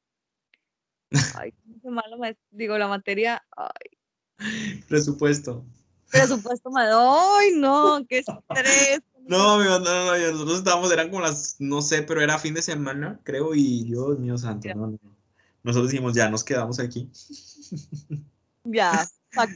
[1.38, 1.52] Ay,
[1.82, 2.16] qué malo,
[2.50, 3.42] digo, la materia.
[3.56, 4.82] Ay.
[4.88, 5.64] Presupuesto.
[6.10, 9.00] Presupuesto, ay, no, qué estrés.
[9.28, 12.62] No, no, no, no, nosotros estábamos, eran como las, no sé, pero era fin de
[12.62, 14.98] semana, creo, y Dios mío santo, no, no.
[15.64, 17.10] Nosotros dijimos, ya nos quedamos aquí.
[18.68, 19.06] Ya,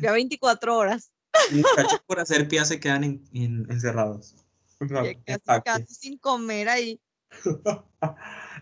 [0.00, 1.10] ya 24 horas.
[1.52, 1.62] Y
[2.06, 4.36] por hacer pie se quedan en, encerrados.
[5.64, 7.00] casi, sin comer ahí.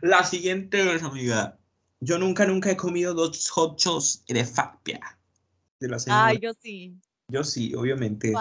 [0.01, 1.59] La siguiente vez, amiga.
[2.01, 3.81] Yo nunca, nunca he comido dos hot
[4.29, 5.19] de Facpia.
[5.81, 6.97] De la Ah, yo sí.
[7.29, 8.33] Yo sí, obviamente.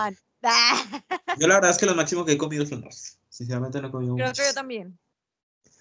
[1.40, 3.20] Yo la verdad es que lo máximo que he comido son dos.
[3.30, 4.98] Sinceramente no he comido Creo que yo también.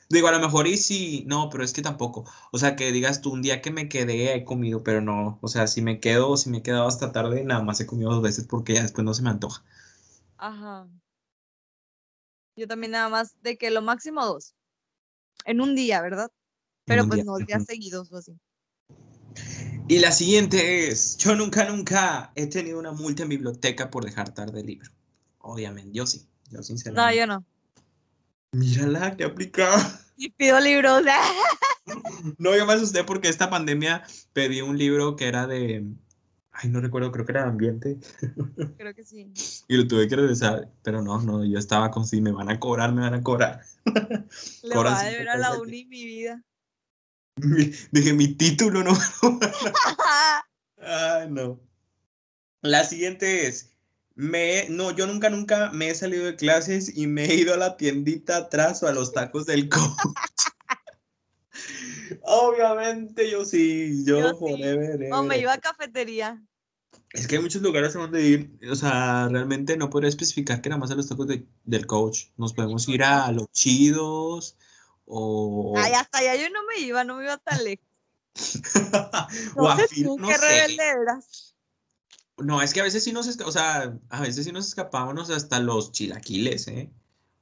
[0.08, 2.30] Digo, a lo mejor y sí, no, pero es que tampoco.
[2.52, 5.38] O sea, que digas tú, un día que me quedé he comido, pero no.
[5.40, 8.10] O sea, si me quedo, si me he quedado hasta tarde, nada más he comido
[8.10, 9.64] dos veces porque ya después no se me antoja.
[10.36, 10.88] Ajá.
[12.56, 14.54] Yo también nada más de que lo máximo dos.
[15.44, 16.30] En un día, ¿verdad?
[16.86, 18.38] Pero pues no días seguidos o así.
[19.88, 24.32] Y la siguiente es, yo nunca, nunca he tenido una multa en biblioteca por dejar
[24.32, 24.90] tarde el libro.
[25.38, 27.16] Obviamente, yo sí, yo sinceramente.
[27.16, 27.44] No, yo no.
[28.52, 30.02] Mírala, qué aplicada.
[30.18, 31.02] Y pido libros.
[32.38, 35.84] no, yo me asusté porque esta pandemia pedí un libro que era de,
[36.52, 37.98] ay, no recuerdo, creo que era de ambiente.
[38.78, 39.30] Creo que sí.
[39.68, 42.58] Y lo tuve que regresar, pero no, no, yo estaba con sí, me van a
[42.58, 43.60] cobrar, me van a cobrar.
[44.62, 46.42] Le voy a deber a la uni mi vida.
[47.36, 48.96] Dije, mi título no.
[50.78, 51.60] Ay, no.
[52.62, 53.76] La siguiente es,
[54.14, 57.58] me, no, yo nunca, nunca me he salido de clases y me he ido a
[57.58, 59.86] la tiendita atrás o a los tacos del coach.
[62.22, 64.36] Obviamente yo sí, yo, yo
[65.12, 66.42] O me iba a cafetería.
[67.12, 70.68] Es que hay muchos lugares a donde ir, o sea, realmente no podría especificar que
[70.68, 71.28] nada más a los tacos
[71.64, 72.26] del coach.
[72.36, 74.56] Nos podemos ir a los chidos,
[75.06, 75.74] o...
[75.76, 77.86] Ay, hasta allá yo no me iba, no me iba tan lejos.
[79.56, 81.54] no sé qué rebelde eras.
[82.38, 85.58] No, es que a veces sí nos, o sea, a veces sí nos escapábamos hasta
[85.58, 86.90] los chilaquiles, ¿eh?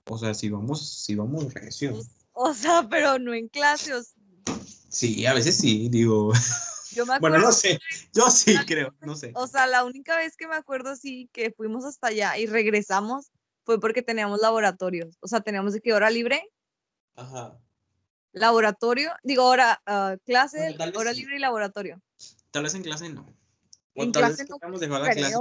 [0.06, 1.98] O sea, si vamos, si vamos recio.
[2.32, 3.92] O sea, pero no en clase.
[4.88, 6.32] Sí, a veces sí, digo.
[6.92, 7.80] Yo me acuerdo bueno, no sé,
[8.12, 9.32] yo sí creo, no sé.
[9.34, 13.32] O sea, la única vez que me acuerdo sí que fuimos hasta allá y regresamos
[13.64, 15.16] fue porque teníamos laboratorios.
[15.20, 16.44] O sea, teníamos de qué hora libre
[17.16, 17.58] Ajá.
[18.32, 22.00] Laboratorio, digo, hora, uh, clase, hora libre y laboratorio.
[22.50, 23.26] Tal vez en clase no.
[23.94, 25.36] O en tal clase vez no, dejado la clase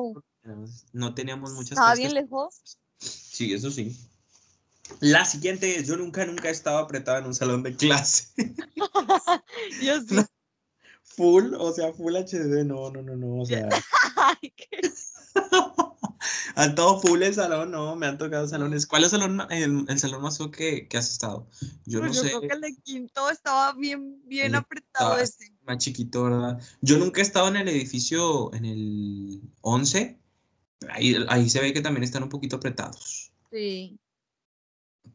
[0.92, 2.78] no teníamos muchas ¿Estaba bien lejos?
[3.00, 3.98] Sí, eso sí.
[5.00, 8.28] La siguiente es, yo nunca, nunca he estado apretado en un salón de clase.
[9.82, 10.18] yo sí.
[11.04, 13.70] full, o sea, full HD, no, no, no, no, o sea.
[14.16, 14.82] Ay, qué...
[16.56, 18.86] Han todo full el salón, no, me han tocado salones.
[18.86, 21.48] ¿Cuál es el salón, el, salón más que, que has estado?
[21.86, 22.28] Yo pues no yo sé.
[22.28, 25.52] Creo que el de quinto estaba bien, bien apretado ese.
[25.64, 26.62] más chiquito, ¿verdad?
[26.82, 30.20] Yo nunca he estado en el edificio, en el 11.
[30.90, 33.32] Ahí, ahí se ve que también están un poquito apretados.
[33.52, 34.00] Sí.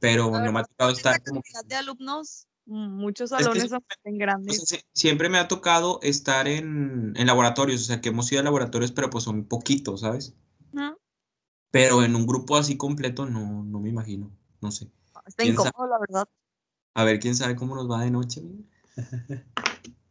[0.01, 1.43] Pero no me ha tocado estar como...
[1.67, 4.85] de alumnos, muchos salones son grandes.
[4.93, 8.93] siempre me ha tocado estar en, en, laboratorios, o sea, que hemos ido a laboratorios,
[8.93, 10.35] pero pues son poquitos, ¿sabes?
[11.71, 14.91] Pero en un grupo así completo no, no me imagino, no sé.
[15.27, 16.29] Está incómodo, la verdad.
[16.95, 18.43] A ver, quién sabe cómo nos va de noche.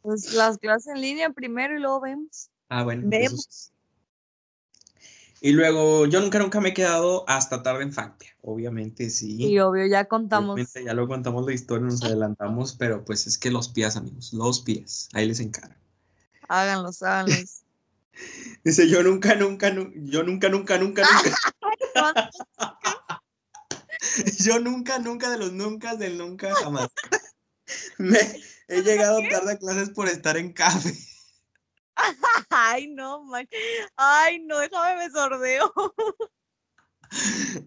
[0.07, 2.49] Pues las clases en línea primero y luego vemos.
[2.69, 3.01] Ah, bueno.
[3.07, 3.73] Vemos.
[5.41, 8.29] Y luego, yo nunca, nunca me he quedado hasta tarde en Factia.
[8.41, 9.35] Obviamente sí.
[9.35, 10.53] Y obvio, ya contamos.
[10.53, 14.31] Obviamente, ya lo contamos la historia, nos adelantamos, pero pues es que los pies, amigos,
[14.31, 15.75] los pies, ahí les encargo.
[16.47, 17.63] Háganlos, háganlos.
[18.63, 21.39] Dice, yo nunca, nunca, yo nunca, nunca, nunca, nunca.
[24.39, 26.89] yo nunca, nunca de los nunca del nunca jamás.
[27.97, 28.19] Me,
[28.67, 30.93] he llegado tarde a clases por estar en café.
[32.49, 33.47] Ay, no, man.
[33.95, 35.71] Ay, no, déjame me sordeo.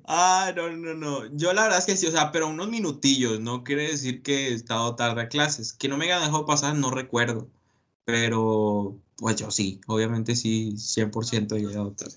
[0.05, 1.25] Ah, no, no, no.
[1.35, 4.49] Yo la verdad es que sí, o sea, pero unos minutillos, no quiere decir que
[4.49, 5.73] he estado tarde a clases.
[5.73, 7.49] Que no me haya dejado pasar, no recuerdo.
[8.05, 12.17] Pero, pues yo sí, obviamente sí, 100% he llegado tarde.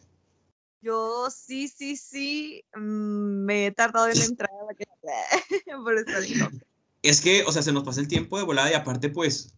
[0.81, 6.23] Yo sí, sí, sí, mm, me he tardado en entrar a la clase por estar
[7.01, 9.53] Es que, o sea, se nos pasa el tiempo de volada y aparte, pues,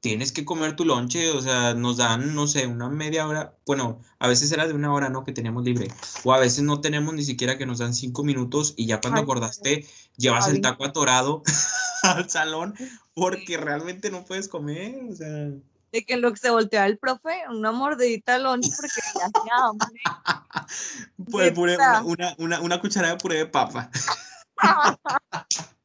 [0.00, 4.00] tienes que comer tu lonche, o sea, nos dan, no sé, una media hora, bueno,
[4.20, 5.24] a veces era de una hora, ¿no?
[5.24, 5.88] Que teníamos libre,
[6.22, 9.22] o a veces no tenemos ni siquiera que nos dan cinco minutos y ya cuando
[9.22, 9.84] acordaste,
[10.16, 11.42] llevas el taco atorado
[12.04, 12.74] al salón
[13.14, 15.50] porque realmente no puedes comer, o sea.
[15.96, 19.54] De que lo que se voltea el profe, una mordidita al lonche porque ya hacía
[19.64, 20.02] hambre.
[21.30, 23.90] Pues puré, una, una, una, una cucharada de puré de papa.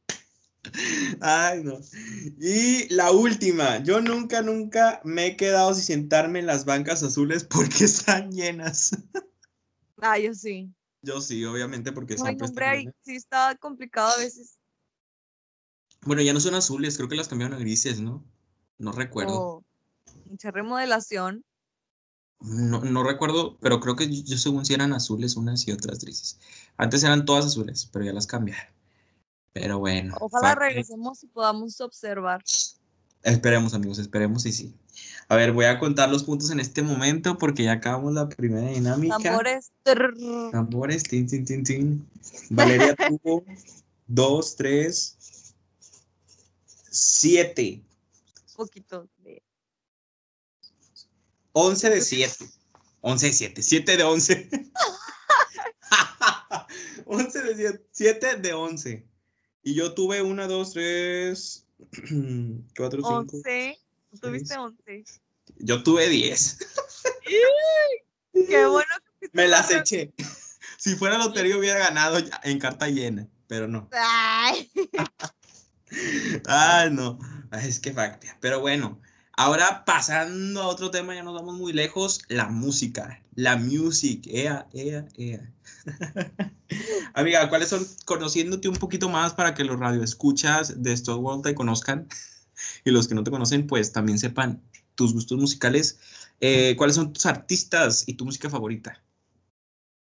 [1.22, 1.78] Ay, no.
[2.38, 7.44] Y la última, yo nunca, nunca me he quedado sin sentarme en las bancas azules
[7.44, 8.90] porque están llenas.
[10.02, 10.70] Ah, yo sí.
[11.00, 14.58] Yo sí, obviamente, porque Ay, hombre, ahí sí está complicado a veces.
[16.02, 18.22] Bueno, ya no son azules, creo que las cambiaron a grises, ¿no?
[18.76, 19.40] No recuerdo.
[19.40, 19.64] Oh,
[20.32, 21.44] mucha remodelación.
[22.40, 26.00] No, no recuerdo, pero creo que yo, yo según si eran azules unas y otras
[26.00, 26.40] grises.
[26.76, 28.72] Antes eran todas azules, pero ya las cambiaron.
[29.52, 30.16] Pero bueno.
[30.20, 32.42] Ojalá regresemos y podamos observar.
[33.22, 34.74] Esperemos, amigos, esperemos y sí.
[35.28, 38.68] A ver, voy a contar los puntos en este momento porque ya acabamos la primera
[38.68, 39.18] dinámica.
[39.22, 39.70] Tambores.
[40.50, 42.08] Tambores, tin, tin, tin, tin.
[42.50, 43.44] Valeria tuvo
[44.08, 45.54] dos, tres,
[46.90, 47.82] siete.
[48.56, 49.08] Poquito.
[49.18, 49.42] De...
[51.52, 52.48] Once de siete.
[53.00, 53.62] Once de siete.
[53.62, 54.48] Siete de once.
[57.06, 57.86] once de siete.
[57.92, 59.06] Siete de once.
[59.62, 61.66] Y yo tuve una, dos, tres,
[62.76, 63.36] cuatro, cinco.
[63.36, 63.78] Once.
[64.20, 65.04] Tuviste once.
[65.58, 66.58] Yo tuve diez.
[68.32, 68.88] Qué bueno
[69.20, 70.12] que Me las eché.
[70.78, 73.88] Si fuera lotería hubiera ganado en carta llena, pero no.
[73.92, 74.68] Ay,
[76.46, 77.20] Ay no.
[77.52, 78.36] Es que factia.
[78.40, 79.00] Pero bueno,
[79.36, 82.22] ahora pasando a otro tema, ya nos vamos muy lejos.
[82.28, 83.22] La música.
[83.34, 84.26] La music.
[84.26, 85.52] Ea, ea, ea.
[87.14, 92.08] Amiga, ¿cuáles son, conociéndote un poquito más para que los radioescuchas de World te conozcan
[92.84, 94.62] y los que no te conocen, pues también sepan
[94.94, 95.98] tus gustos musicales?
[96.40, 99.02] Eh, ¿Cuáles son tus artistas y tu música favorita?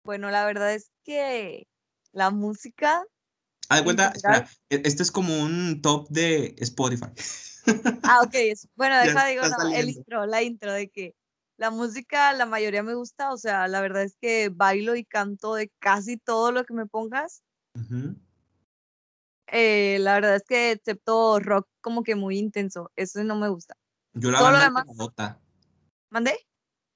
[0.05, 1.67] Bueno, la verdad es que
[2.13, 3.03] la música...
[3.69, 7.09] Ah, de cuenta, espera, e, este es como un top de Spotify.
[8.03, 8.35] Ah, ok.
[8.77, 11.15] Bueno, deja, digo, no, el intro, la intro de que
[11.59, 15.55] la música, la mayoría me gusta, o sea, la verdad es que bailo y canto
[15.55, 17.43] de casi todo lo que me pongas.
[19.49, 23.75] Eh, la verdad es que excepto rock como que muy intenso, eso no me gusta.
[24.13, 25.41] Yo la banda alteradota.
[26.11, 26.47] ¿Mandé?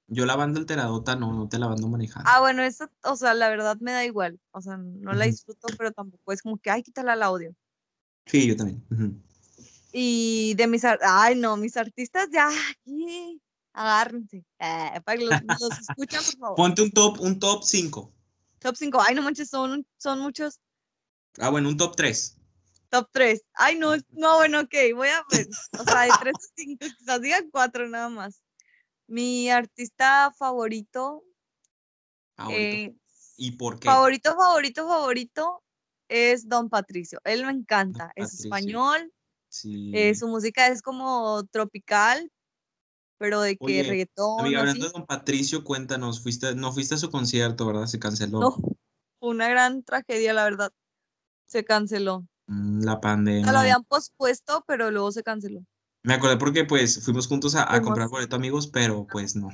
[0.07, 2.29] Yo la banda alteradota no, no te la bando manejando.
[2.31, 4.39] Ah, bueno, eso, o sea, la verdad me da igual.
[4.51, 7.55] O sea, no la disfruto, pero tampoco es como que, ay, quítale el audio.
[8.25, 8.83] Sí, yo también.
[9.95, 13.39] Y de mis, ay, no, mis artistas ya aquí
[13.73, 14.43] agárrense.
[14.59, 15.39] Eh, para que los,
[15.89, 16.55] escuchan, por favor.
[16.55, 18.11] Ponte un top, un top 5.
[18.57, 19.01] Top 5.
[19.05, 20.59] Ay, no manches, son, son muchos.
[21.37, 22.37] Ah, bueno, un top 3.
[22.89, 23.43] Top 3.
[23.53, 25.47] Ay, no, no, bueno, ok, voy a ver.
[25.79, 28.41] O sea, de 3 a 5, quizás digan 4 nada más.
[29.07, 31.23] Mi artista favorito.
[32.49, 32.95] Eh,
[33.37, 33.87] ¿Y por qué?
[33.87, 35.63] Favorito, favorito, favorito
[36.07, 37.19] es Don Patricio.
[37.25, 38.11] Él me encanta.
[38.15, 39.11] es español.
[39.53, 39.91] Sí.
[39.93, 42.31] Eh, su música es como tropical,
[43.19, 44.39] pero de que Oye, reggaetón.
[44.39, 47.85] Amiga, hablando de Don Patricio, cuéntanos, fuiste, no fuiste a su concierto, ¿verdad?
[47.85, 48.39] Se canceló.
[48.39, 48.55] No,
[49.19, 50.71] fue una gran tragedia, la verdad.
[51.45, 52.25] Se canceló.
[52.47, 53.51] Mm, la pandemia.
[53.51, 55.63] lo habían pospuesto, pero luego se canceló.
[56.01, 57.85] Me acordé porque pues fuimos juntos a, a Fuimos.
[57.85, 59.49] comprar boleto amigos, pero pues no.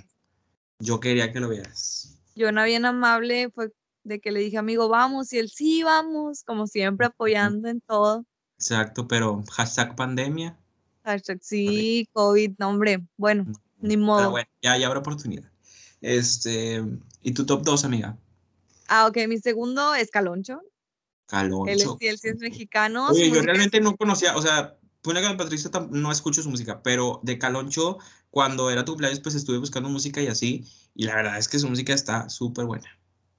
[0.80, 2.18] Yo quería que lo vieras.
[2.36, 3.74] Yo bien amable fue
[4.06, 8.26] de que le dije, amigo, vamos, y él, sí, vamos, como siempre apoyando en todo.
[8.60, 10.58] Exacto, pero hashtag pandemia.
[11.06, 13.46] Hashtag, sí, COVID, no, hombre, bueno,
[13.78, 14.32] ni Pero modo.
[14.32, 15.50] bueno, ya, ya habrá oportunidad.
[16.02, 16.84] Este,
[17.24, 18.18] ¿y tu top 2, amiga?
[18.90, 20.60] Ah, ok, mi segundo es Caloncho.
[21.28, 21.72] Caloncho.
[21.72, 23.08] Él es, sí, él sí es mexicano.
[23.08, 26.84] Oye, yo música realmente no conocía, o sea, pone que Patricia no escucho su música,
[26.84, 27.98] pero de Caloncho,
[28.30, 31.60] cuando era tu cumpleaños, pues estuve buscando música y así, y la verdad es que
[31.60, 32.90] su música está súper buena.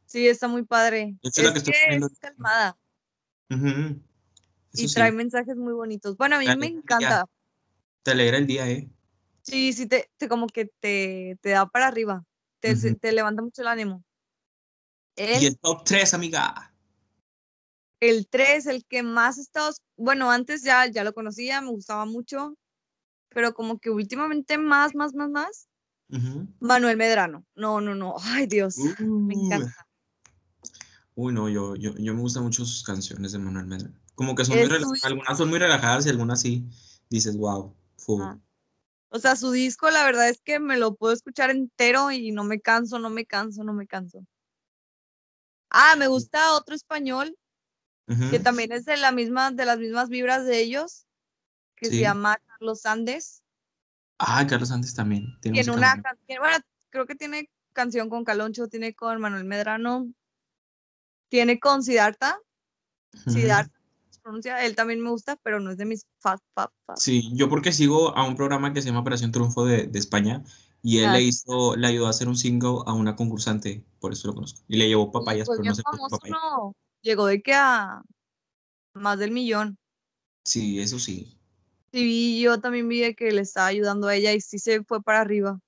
[0.06, 1.14] Sí, está muy padre.
[1.20, 2.78] La Es que estoy que es calmada
[3.50, 4.00] y
[4.72, 6.16] Eso trae sí, mensajes muy bonitos.
[6.16, 7.26] Bueno, a mí me encanta.
[8.02, 8.88] te alegra el día, ¿eh?
[9.42, 12.24] Sí, sí, te, te como que te, te da para arriba.
[12.60, 14.04] Te, te levanta mucho el ánimo.
[15.16, 16.72] Y el top 3, amiga.
[18.00, 21.70] el 3, el que más he estado, es- bueno, antes ya, ya lo conocía, me
[21.70, 22.54] gustaba mucho,
[23.28, 25.68] pero como que últimamente más, más, más, más.
[26.60, 27.44] Manuel Medrano.
[27.54, 28.16] No, no, no.
[28.22, 28.76] Ay, Dios,
[29.26, 29.86] me Uh, encanta.
[31.14, 33.99] Uy, no, yo, yo, yo me gustan mucho sus canciones de Manuel Medrano.
[34.20, 36.68] Como que son muy Es rela- su- algunas son muy relajadas y algunas sí
[37.08, 37.74] dices, wow.
[38.20, 38.38] Ah.
[39.08, 42.44] O sea, su disco, la verdad es que me lo puedo escuchar entero y no
[42.44, 44.22] me canso, no me canso, no me canso.
[45.70, 47.34] Ah, me gusta otro español
[48.30, 51.06] que también es de la misma, de las mismas vibras de ellos,
[51.74, 53.42] que se llama Carlos Andes.
[54.18, 55.34] Ah, Carlos Antes también.
[55.40, 56.58] Tiene Tiene una canción, bueno,
[56.90, 60.12] creo que tiene canción con Caloncho, tiene con Manuel Medrano,
[61.30, 62.38] tiene con Siddhartha,
[63.26, 63.38] Ujú.
[64.22, 66.96] Pronuncia, él también me gusta, pero no es de mis fa, fa, fa.
[66.96, 70.42] Sí, yo porque sigo a un programa que se llama Operación Triunfo de, de España
[70.82, 74.28] y él le hizo, le ayudó a hacer un single a una concursante, por eso
[74.28, 74.60] lo conozco.
[74.68, 76.34] Y le llevó papayas, pues pero no sé por qué famoso, papaya.
[76.34, 78.02] no, llegó de que a
[78.94, 79.78] más del millón.
[80.44, 81.36] Sí, eso sí.
[81.92, 85.02] Sí, yo también vi de que le estaba ayudando a ella y sí se fue
[85.02, 85.58] para arriba.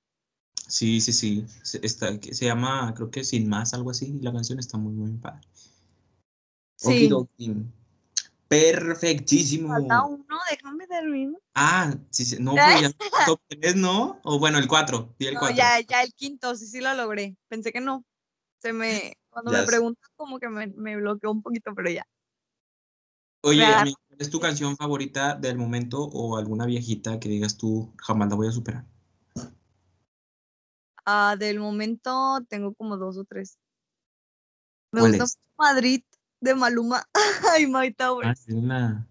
[0.69, 1.45] Sí, sí, sí.
[1.63, 4.17] Se, está, se llama, creo que Sin Más, algo así.
[4.19, 5.41] y La canción está muy, muy padre.
[6.77, 7.13] Sí.
[7.13, 7.67] Okidoki.
[8.53, 9.69] Perfectísimo.
[9.69, 11.41] Falta uno, déjame terminar.
[11.55, 12.37] Ah, sí, sí.
[12.39, 12.91] No, pero ya
[13.27, 14.21] top 3, ¿no?
[14.25, 15.15] O bueno, el 4.
[15.19, 15.57] Di el No, 4.
[15.57, 17.35] ya, ya el quinto, sí, sí lo logré.
[17.49, 18.05] Pensé que no.
[18.59, 19.69] Se me, cuando Ya me sé.
[19.69, 22.07] preguntas, como que me, me bloqueó un poquito, pero ya.
[23.45, 28.29] Oye, ¿cuál es tu canción favorita del momento o alguna viejita que digas tú jamás
[28.29, 28.85] la voy a superar?
[31.07, 33.59] Ah, del momento tengo como dos o tres.
[34.93, 35.39] Me ¿Cuál gusta es?
[35.57, 36.03] Madrid
[36.43, 37.09] de Maluma.
[37.55, 39.09] Ay, My Ah, una...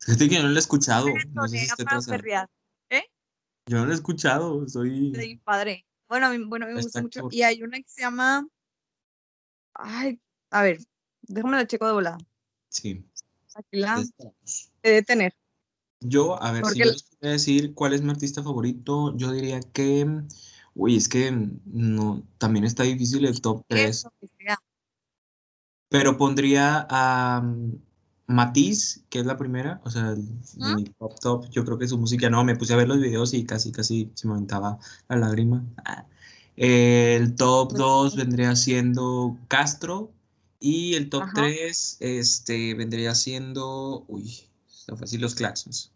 [0.00, 1.06] Fíjate que yo no la he escuchado.
[1.34, 2.16] No sé si Reggaetonera esté para atrasada.
[2.16, 2.50] perrear.
[3.66, 4.66] Yo no la he escuchado.
[4.66, 5.12] Soy.
[5.14, 5.86] Sí, padre.
[6.08, 7.28] Bueno, a mí, bueno, me gusta mucho.
[7.30, 8.48] Y hay una que se llama.
[9.74, 10.18] Ay,
[10.50, 10.78] a ver,
[11.22, 12.18] déjame la checo de volada.
[12.70, 13.04] Sí.
[13.54, 14.02] Aquí la
[14.82, 15.34] he de tener.
[16.00, 19.60] Yo, a ver, si yo les pudiera decir cuál es mi artista favorito, yo diría
[19.60, 20.22] que.
[20.74, 21.30] Uy, es que
[21.66, 23.90] no, también está difícil el top 3.
[23.90, 24.37] Eso que sea.
[25.90, 27.78] Pero pondría a um,
[28.26, 30.14] Matiz, que es la primera, o sea,
[30.56, 30.74] ¿Mm?
[30.76, 33.32] mi top top, yo creo que su música, no, me puse a ver los videos
[33.34, 34.78] y casi, casi se me aventaba
[35.08, 35.64] la lágrima.
[35.84, 36.06] Ah.
[36.56, 40.12] El top Pues, 2 vendría siendo Castro
[40.60, 41.32] y el top Ajá.
[41.36, 45.92] 3 este, vendría siendo, uy, está fácil, los Claxons.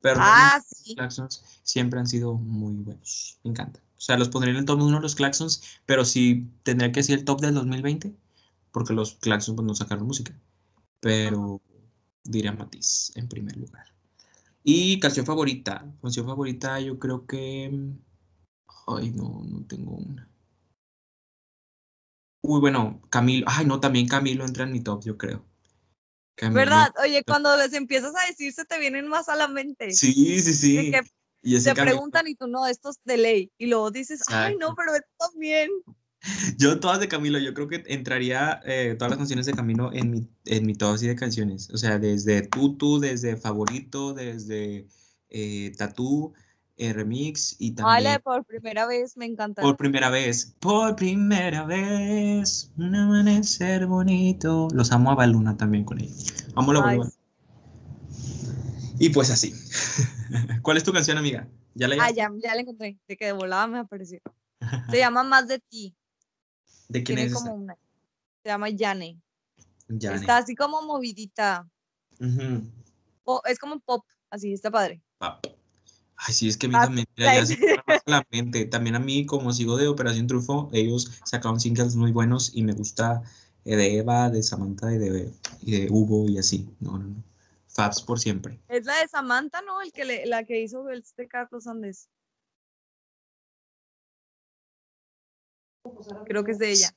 [0.00, 0.94] Pero Ah, los sí.
[0.96, 3.80] Claxons siempre han sido muy buenos, me encanta.
[3.98, 7.18] O sea, los pondría en el top 1 los Claxons, pero sí tendría que ser
[7.20, 8.14] el top del 2020
[8.78, 10.32] porque los Claxons pues, no sacaron música.
[11.00, 11.60] Pero
[12.22, 13.92] diría Matiz en primer lugar.
[14.62, 15.84] Y canción favorita.
[16.00, 17.72] Canción favorita, yo creo que.
[18.86, 20.30] Ay, no, no tengo una.
[22.42, 23.46] Uy, bueno, Camilo.
[23.48, 25.44] Ay, no, también Camilo entra en mi top, yo creo.
[26.36, 26.60] Camilo.
[26.60, 26.94] ¿Verdad?
[27.02, 29.90] Oye, cuando les empiezas a decir, se te vienen más a la mente.
[29.90, 30.92] Sí, sí, sí.
[31.42, 33.52] Y te Camilo- preguntan y tú no, esto es de ley.
[33.58, 34.74] Y luego dices, ay, no, Exacto.
[34.76, 35.68] pero esto también.
[36.56, 40.10] Yo todas de Camilo, yo creo que entraría eh, todas las canciones de Camilo en
[40.10, 41.70] mi, en mi top así de canciones.
[41.70, 44.86] O sea, desde Tutu, desde Favorito, desde
[45.30, 46.34] eh, Tatú,
[46.76, 49.62] eh, Remix y también de por primera vez me encanta.
[49.62, 50.54] por primera vez.
[50.60, 54.68] Por primera vez, un amanecer bonito.
[54.72, 56.14] Los amo a Baluna también con ella.
[56.54, 57.10] Amo la Baluna.
[58.98, 59.54] Y pues así.
[60.62, 61.48] ¿Cuál es tu canción, amiga?
[61.74, 62.98] ¿Ya la Ah, ya, ya la encontré.
[63.06, 64.20] De que de volada me apareció.
[64.90, 65.94] Se llama Más de ti.
[66.88, 67.74] ¿De quién Tiene es como una.
[68.42, 69.20] Se llama Yane.
[69.88, 70.16] Yane.
[70.16, 71.68] Está así como movidita.
[73.24, 74.04] Po- es como pop.
[74.30, 75.00] Así, está padre.
[75.18, 75.44] Pap.
[76.16, 77.56] Ay, sí, es que a mí Ah, también, mira, ya se
[78.06, 78.64] la mente.
[78.66, 82.72] También a mí, como sigo de Operación Trufo, ellos sacaron singles muy buenos y me
[82.72, 83.22] gusta
[83.64, 85.32] eh, de Eva, de Samantha y de,
[85.62, 86.68] y de Hugo y así.
[86.80, 87.22] No, no, no.
[87.68, 88.58] Fabs por siempre.
[88.68, 89.80] Es la de Samantha, ¿no?
[89.80, 92.08] El que le, la que hizo este Carlos Andes.
[96.26, 96.94] Creo que es de ella.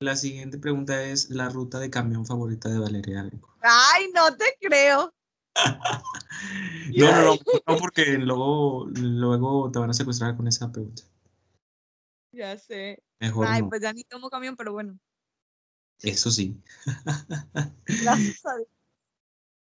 [0.00, 3.28] La siguiente pregunta es la ruta de camión favorita de Valeria
[3.62, 5.12] Ay, no te creo.
[6.96, 11.02] no, no, no, no, porque luego, luego te van a secuestrar con esa pregunta.
[12.32, 13.02] Ya sé.
[13.18, 13.70] Mejor Ay, no.
[13.70, 14.96] pues ya ni tomo camión, pero bueno.
[16.00, 16.62] Eso sí.
[17.86, 18.68] Gracias a Dios.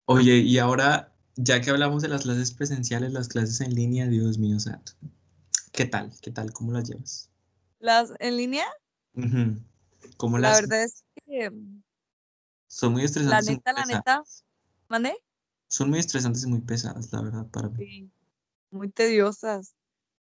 [0.05, 1.11] Oye, y ahora,
[1.44, 4.94] ya que hablamos de las clases presenciales, las clases en línea, Dios mío, santo.
[5.72, 6.12] ¿Qué tal?
[6.22, 6.52] ¿Qué tal?
[6.54, 7.30] ¿Cómo las llevas?
[7.80, 8.66] ¿Las en línea?
[9.16, 9.58] Ujú.
[10.18, 11.52] ¿Cómo La las verdad es que,
[12.68, 13.48] son muy la estresantes?
[13.48, 14.24] muy neta, la neta,
[14.88, 15.16] ¿mandé?
[15.68, 17.76] Son muy estresantes y muy pesadas, la verdad, para mí.
[17.86, 18.12] Sí,
[18.70, 19.74] muy tediosas.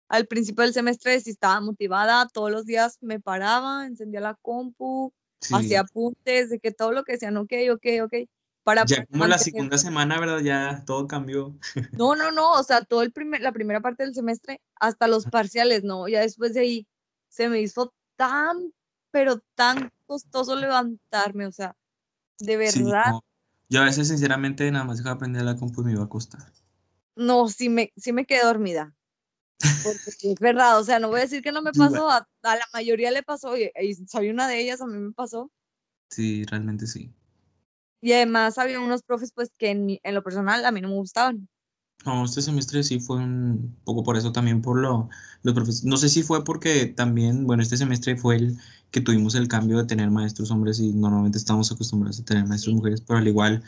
[0.08, 5.14] Al principio del semestre sí estaba motivada, todos los días me paraba, encendía la compu,
[5.42, 5.56] Sí.
[5.56, 8.14] hacía apuntes de que todo lo que decían, ok, ok, ok,
[8.64, 10.40] para Ya como la mantener- segunda semana, ¿verdad?
[10.42, 11.56] Ya todo cambió.
[12.00, 15.26] No, no, no, o sea, todo el primer, la primera parte del semestre, hasta los
[15.26, 16.08] parciales, ¿no?
[16.08, 16.88] Ya después de ahí
[17.30, 18.74] se me hizo tan,
[19.12, 21.76] pero tan costoso levantarme, o sea,
[22.40, 23.24] de Sí, verdad, no.
[23.70, 26.52] Yo a veces, sinceramente, nada más dejaba aprender la compu y me iba a acostar.
[27.16, 28.96] no, sí me, sí me quedé dormida.
[29.84, 31.72] Porque sí es verdad, o sea, no voy a decir que no me
[32.06, 34.98] pasó, a, a la mayoría le pasó, y, y soy una de ellas, a mí
[34.98, 35.52] me pasó.
[36.10, 37.14] Sí, realmente sí.
[38.02, 40.96] Y además había unos profes, pues, que en, en lo personal a mí no me
[40.96, 41.50] gustaban.
[42.06, 45.10] No, este semestre sí fue un poco por eso también por lo,
[45.44, 45.84] los profesores.
[45.86, 48.58] No sé si fue porque también, bueno, este semestre fue el
[48.92, 52.76] que tuvimos el cambio de tener maestros hombres y normalmente estamos acostumbrados a tener maestros
[52.76, 53.64] mujeres, pero al igual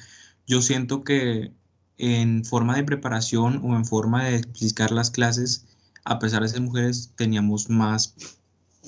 [0.48, 1.54] yo siento que
[1.98, 5.66] en forma de preparación o en forma de explicar las clases,
[6.06, 8.16] a pesar de ser mujeres, teníamos más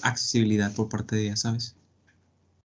[0.03, 1.75] accesibilidad por parte de ellas, ¿sabes?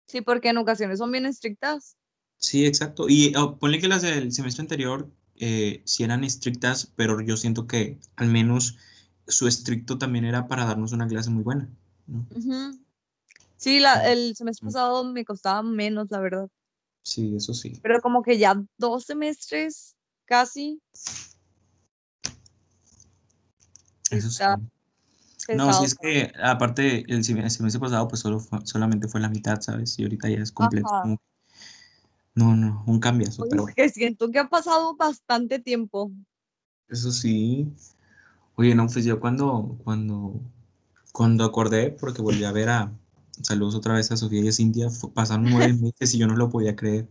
[0.07, 1.95] Sí, porque en ocasiones son bien estrictas.
[2.39, 3.07] Sí, exacto.
[3.09, 7.67] Y oh, ponle que las del semestre anterior eh, sí eran estrictas, pero yo siento
[7.67, 8.77] que al menos
[9.27, 11.69] su estricto también era para darnos una clase muy buena,
[12.07, 12.25] ¿no?
[13.57, 14.67] Sí, la, el semestre Mm.
[14.69, 16.47] pasado me costaba menos, la verdad.
[17.03, 17.79] Sí, eso sí.
[17.81, 20.79] Pero como que ya dos semestres casi
[24.11, 24.43] Eso sí.
[25.53, 25.83] No, pesado.
[25.85, 29.59] es que aparte el sem- el semestre pasado pues solo fue- solamente fue la mitad,
[29.61, 29.97] ¿sabes?
[29.99, 30.87] Y ahorita ya es completo.
[31.01, 31.21] Como-
[32.37, 33.75] No, no, un cambiazo, Oye, pero bueno.
[33.75, 36.11] que siento que ha pasado bastante tiempo.
[36.87, 37.67] Eso sí.
[38.55, 40.39] Oye, no, pues yo cuando, cuando,
[41.11, 42.91] cuando acordé, porque volví a ver a,
[43.41, 46.47] saludos otra vez a Sofía y a Cintia, pasaron nueve meses y yo no lo
[46.47, 47.07] podía creer.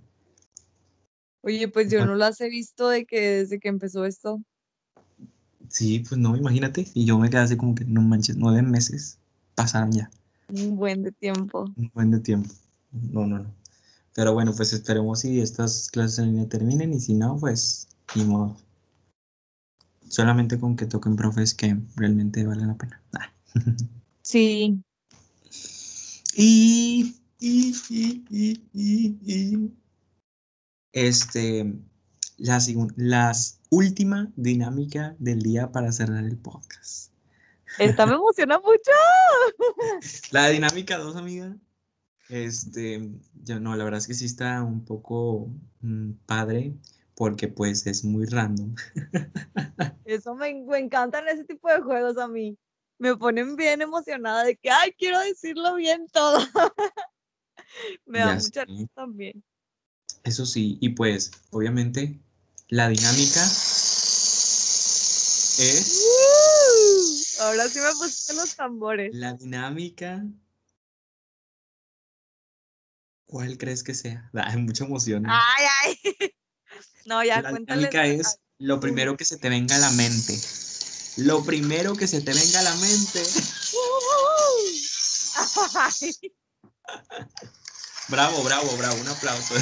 [1.43, 4.41] Oye, pues yo no las he visto de que desde que empezó esto.
[5.69, 6.87] Sí, pues no, imagínate.
[6.95, 9.19] Y yo me quedé así como que, no manches, nueve meses
[9.57, 10.09] pasaron ya.
[10.49, 11.65] Un buen de tiempo.
[11.77, 12.49] Un buen de tiempo.
[12.93, 13.66] No, no, no.
[14.17, 18.25] Pero bueno, pues esperemos si estas clases en línea terminen y si no, pues ni
[18.25, 18.57] modo.
[20.09, 23.03] Solamente con que toquen profes que realmente valen la pena.
[23.13, 23.31] Ah.
[24.23, 24.83] Sí.
[26.35, 29.71] Y, y, y, y, y,
[30.93, 31.75] este,
[32.39, 32.59] la,
[32.97, 37.13] las última dinámica del día para cerrar el podcast.
[37.79, 38.91] Esta me emociona mucho.
[40.33, 41.57] La dinámica 2, amiga.
[42.29, 43.09] Este,
[43.45, 45.49] yo no, la verdad es que sí está un poco
[45.81, 46.75] mm, padre
[47.15, 48.75] porque pues es muy random.
[50.05, 52.57] Eso me, me encantan ese tipo de juegos a mí.
[52.99, 56.39] Me ponen bien emocionada de que, ay, quiero decirlo bien todo.
[58.07, 59.43] me da mucha risa también.
[60.23, 62.19] Eso sí, y pues obviamente
[62.69, 63.43] la dinámica
[65.59, 67.43] es ¡Uh!
[67.43, 69.15] Ahora sí me puse los tambores.
[69.15, 70.25] la dinámica.
[73.37, 74.31] ¿Cuál crees que sea?
[74.33, 75.27] Da mucha emoción.
[75.27, 75.29] ¿eh?
[75.31, 75.99] Ay, ay.
[77.05, 80.37] No, ya, la dinámica es lo primero que se te venga a la mente.
[81.19, 83.23] Lo primero que se te venga a la mente.
[88.09, 89.55] Bravo, bravo, bravo, un aplauso.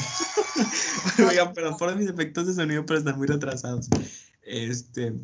[1.28, 3.88] Oigan, perdón por mis efectos de sonido, pero están muy retrasados.
[4.42, 5.14] Este,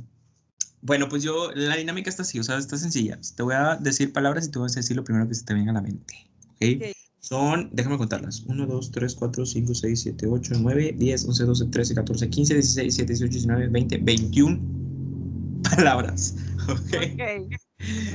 [0.81, 3.19] bueno, pues yo, la dinámica está así, o sea, está sencilla.
[3.37, 5.55] Te voy a decir palabras y tú vas a decir lo primero que se te
[5.55, 6.29] venga a la mente.
[6.49, 6.63] ¿ok?
[6.77, 6.97] Ok.
[7.31, 11.67] Son, déjame contarlas: 1, 2, 3, 4, 5, 6, 7, 8, 9, 10, 11, 12,
[11.67, 16.35] 13, 14, 15, 16, 17, 18, 19, 20, 21 palabras.
[16.69, 16.93] ¿ok?
[17.15, 17.53] Ok.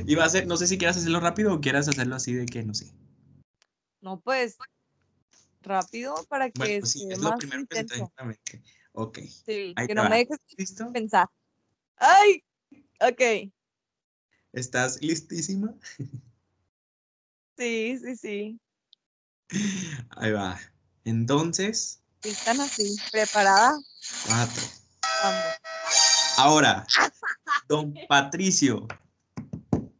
[0.06, 2.46] Y va a ser, no sé si quieras hacerlo rápido o quieras hacerlo así de
[2.46, 2.92] que, no sé.
[4.02, 4.58] No, pues,
[5.62, 8.06] rápido para que Bueno, pues sí, es lo primero que se te.
[8.92, 10.10] Ok, Sí, Ahí que no va.
[10.10, 10.92] me dejes ¿listo?
[10.92, 11.28] pensar.
[11.96, 12.44] ¡Ay!
[13.00, 13.50] Ok.
[14.52, 15.74] ¿Estás listísima?
[17.58, 18.60] Sí, sí, sí.
[20.18, 20.60] Ahí va.
[21.04, 22.02] Entonces.
[22.24, 23.78] Están así, preparada.
[24.26, 24.64] Cuatro.
[25.24, 25.44] Vamos.
[26.38, 26.86] Ahora,
[27.68, 28.88] don Patricio.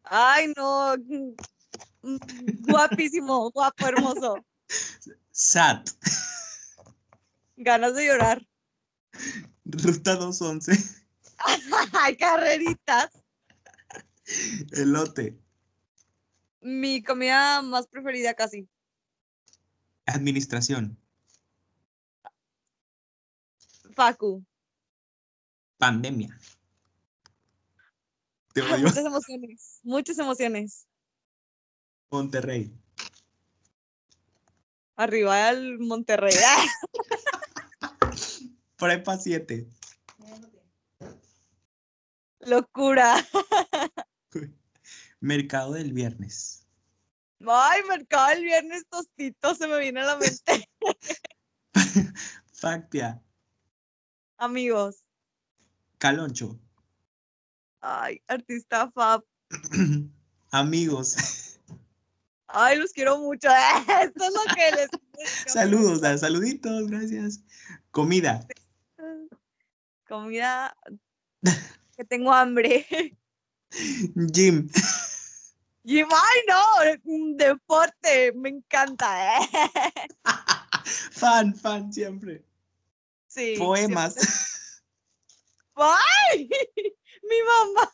[0.04, 0.96] Ay, no.
[2.68, 4.36] Guapísimo, guapo, hermoso.
[5.32, 5.90] Sat.
[7.58, 8.46] Ganas de llorar.
[9.66, 10.74] Ruta 211.
[11.94, 13.10] Ay, carreritas.
[14.72, 15.38] Elote.
[16.62, 18.68] Mi comida más preferida casi.
[20.06, 20.98] Administración.
[23.96, 24.46] Facu.
[25.78, 26.38] Pandemia.
[28.54, 28.78] Te odio.
[28.78, 30.88] muchas emociones, muchas emociones.
[32.10, 32.74] Monterrey.
[34.96, 36.34] Arriba del Monterrey.
[38.78, 39.68] Prepa 7.
[42.42, 43.16] Locura.
[45.20, 46.65] Mercado del viernes.
[47.48, 50.70] Ay, mercado el viernes tostito se me viene a la mente.
[52.54, 53.22] Factia.
[54.38, 55.04] Amigos.
[55.98, 56.60] Caloncho.
[57.82, 59.24] Ay, artista Fab.
[60.52, 61.60] Amigos.
[62.48, 63.50] Ay, los quiero mucho.
[64.02, 64.90] Esto es lo que les.
[65.48, 67.42] Saludos, saluditos, gracias.
[67.92, 68.46] Comida.
[70.08, 70.76] Comida.
[71.98, 72.86] Que tengo hambre.
[74.16, 74.70] Gym.
[75.88, 76.08] Y ay,
[76.48, 76.62] no,
[77.04, 79.38] un deporte, me encanta.
[79.38, 79.50] ¿eh?
[81.12, 82.44] Fan, fan, siempre.
[83.28, 83.54] Sí.
[83.60, 84.16] Poemas.
[84.16, 84.40] siempre.
[85.76, 86.50] ¡Ay!
[87.24, 87.92] Mi mamá.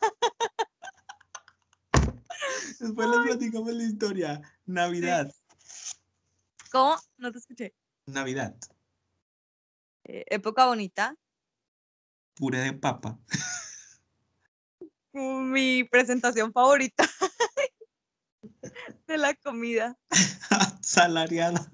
[2.80, 4.42] Después les platicamos la historia.
[4.64, 5.30] Navidad.
[6.70, 6.96] ¿Cómo?
[7.18, 7.74] No te escuché.
[8.06, 8.56] Navidad.
[10.04, 11.14] Eh, época bonita.
[12.34, 13.18] Puré de papa.
[15.12, 17.06] Mi presentación favorita
[19.12, 19.98] de la comida.
[20.82, 21.70] Salariada.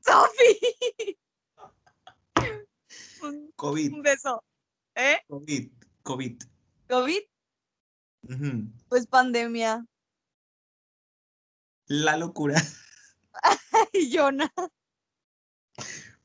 [0.00, 1.18] ¡Sofi!
[3.22, 3.92] Un, COVID.
[3.92, 4.42] un beso.
[4.94, 5.18] ¿Eh?
[5.28, 5.70] COVID.
[6.02, 6.42] COVID.
[6.88, 7.20] ¿COVID?
[8.88, 9.86] Pues pandemia.
[11.86, 12.60] La locura.
[13.92, 14.50] Y Yona.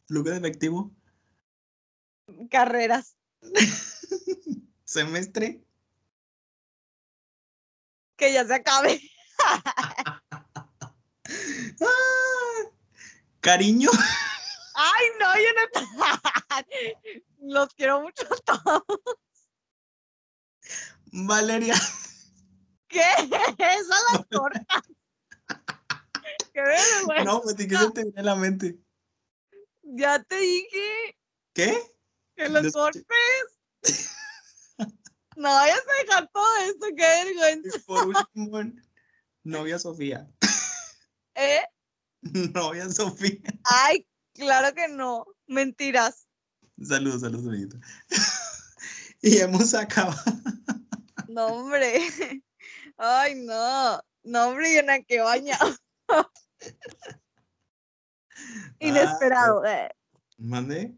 [0.08, 0.96] Flujo de efectivo.
[2.50, 3.18] Carreras.
[4.86, 5.64] Semestre.
[8.16, 9.02] Que ya se acabe.
[13.42, 13.90] Cariño.
[14.76, 15.62] Ay, no, yo no.
[17.54, 18.84] Los quiero mucho a todos.
[21.12, 21.76] Valeria.
[22.88, 23.02] ¿Qué?
[23.58, 24.84] Esa la corta.
[26.54, 27.24] Qué vergüenza.
[27.24, 28.78] No, pues que se te viene a la mente.
[29.84, 31.18] Ya te dije
[31.54, 31.82] ¿Qué?
[32.36, 33.06] que lo Los- cortes.
[35.36, 37.78] No vayas a dejar todo esto, qué vergüenza.
[37.78, 38.60] Y por último,
[39.50, 40.28] novia Sofía.
[41.36, 41.62] ¿Eh?
[42.54, 43.40] Novia Sofía.
[43.64, 45.26] Ay, claro que no.
[45.48, 46.28] Mentiras.
[46.82, 47.78] Saludos, saludos, amiguito.
[49.22, 50.18] Y hemos acabado.
[51.28, 52.02] No, hombre.
[52.98, 54.02] Ay, no.
[54.24, 55.60] No, hombre, yo en que baña.
[58.80, 59.64] Inesperado.
[59.64, 59.90] eh.
[60.40, 60.98] Mande.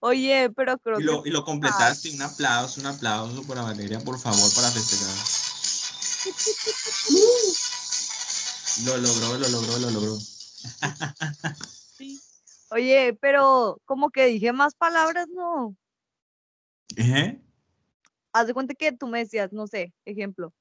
[0.00, 2.10] Oye, pero creo Y lo, que y lo completaste.
[2.10, 5.16] Un aplauso, un aplauso para Valeria, por favor, para festejar.
[8.84, 10.18] Lo logró, lo logró, lo logró.
[11.96, 12.20] sí.
[12.70, 15.76] Oye, pero como que dije más palabras, no.
[16.96, 17.40] ¿Eh?
[18.32, 20.52] Haz de cuenta que tú me decías, no sé, ejemplo,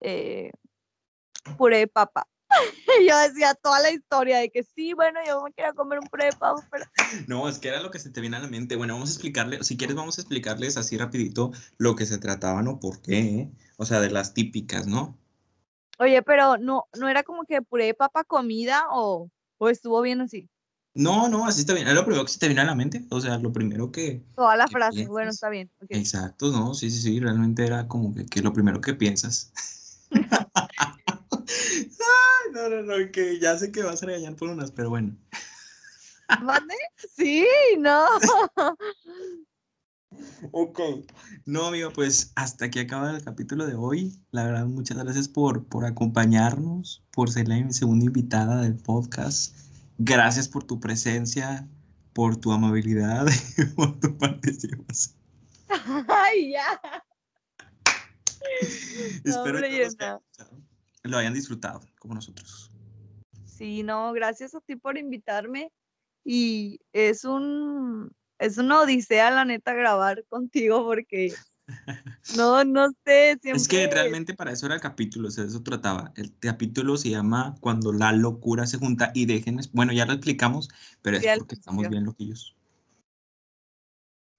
[0.00, 0.50] eh,
[1.56, 2.26] puré de papa.
[3.00, 6.06] Y yo decía toda la historia de que sí, bueno, yo me quiero comer un
[6.06, 6.84] puré de papa, pero
[7.26, 8.76] No, es que era lo que se te viene a la mente.
[8.76, 12.62] Bueno, vamos a explicarle, si quieres vamos a explicarles así rapidito lo que se trataba,
[12.62, 12.78] ¿no?
[12.80, 13.50] ¿Por qué?
[13.76, 15.18] O sea, de las típicas, ¿no?
[15.98, 20.20] Oye, pero no, no era como que puré de papa comida o, o estuvo bien
[20.20, 20.48] así.
[20.94, 21.88] No, no, así está bien.
[21.88, 23.04] Es lo primero que se te viene a la mente.
[23.10, 24.22] O sea, lo primero que...
[24.36, 25.34] Toda la ¿Qué frase, bueno, piensas?
[25.34, 25.70] está bien.
[25.82, 25.88] ok.
[25.90, 29.52] Exacto, no, sí, sí, sí, realmente era como que, que lo primero que piensas.
[32.54, 35.16] No, no, no, que ya sé que vas a regañar por unas, pero bueno.
[36.42, 36.74] ¿Mande?
[37.16, 37.46] Sí,
[37.78, 38.06] no.
[40.52, 40.78] Ok.
[41.44, 44.16] No, amigo, pues hasta aquí acaba el capítulo de hoy.
[44.30, 49.56] La verdad, muchas gracias por, por acompañarnos, por ser la segunda invitada del podcast.
[49.98, 51.66] Gracias por tu presencia,
[52.12, 53.26] por tu amabilidad,
[53.58, 55.16] y por tu participación.
[56.08, 56.80] Ay, ya.
[59.24, 60.20] Espero que todos Yona.
[61.04, 62.70] Lo hayan disfrutado, como nosotros.
[63.44, 65.70] Sí, no, gracias a ti por invitarme.
[66.24, 71.34] Y es un, es una odisea, la neta, grabar contigo porque
[72.36, 73.38] No, no sé.
[73.42, 76.12] Es que realmente para eso era el capítulo, o sea, eso trataba.
[76.16, 80.68] El capítulo se llama Cuando la locura se junta y déjenme, bueno, ya lo explicamos,
[81.02, 82.56] pero es porque estamos bien loquillos.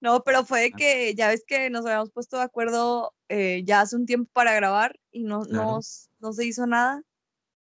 [0.06, 3.96] No, pero fue que ya ves que nos habíamos puesto de acuerdo eh, ya hace
[3.96, 7.02] un tiempo para grabar y no, no se hizo nada.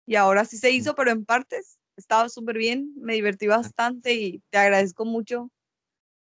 [0.07, 1.79] Y ahora sí se hizo, pero en partes.
[1.97, 5.51] Estaba súper bien, me divertí bastante y te agradezco mucho.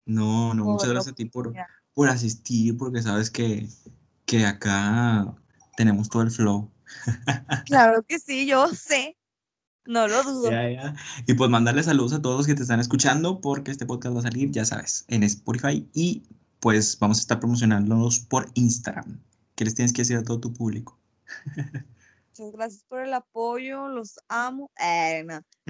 [0.06, 1.54] No, no, muchas gracias a ti por,
[1.96, 3.68] por asistir, porque sabes que,
[4.26, 5.36] que acá
[5.76, 6.72] tenemos todo el flow.
[7.66, 9.17] Claro que sí, yo sé.
[9.88, 10.50] No lo dudo.
[11.26, 14.20] Y pues mandarle saludos a todos los que te están escuchando, porque este podcast va
[14.20, 16.24] a salir, ya sabes, en Spotify y
[16.60, 19.20] pues vamos a estar promocionándolos por Instagram.
[19.56, 21.00] ¿Qué les tienes que decir a todo tu público?
[22.38, 24.70] Muchas gracias por el apoyo, los amo.
[24.80, 25.26] Eh,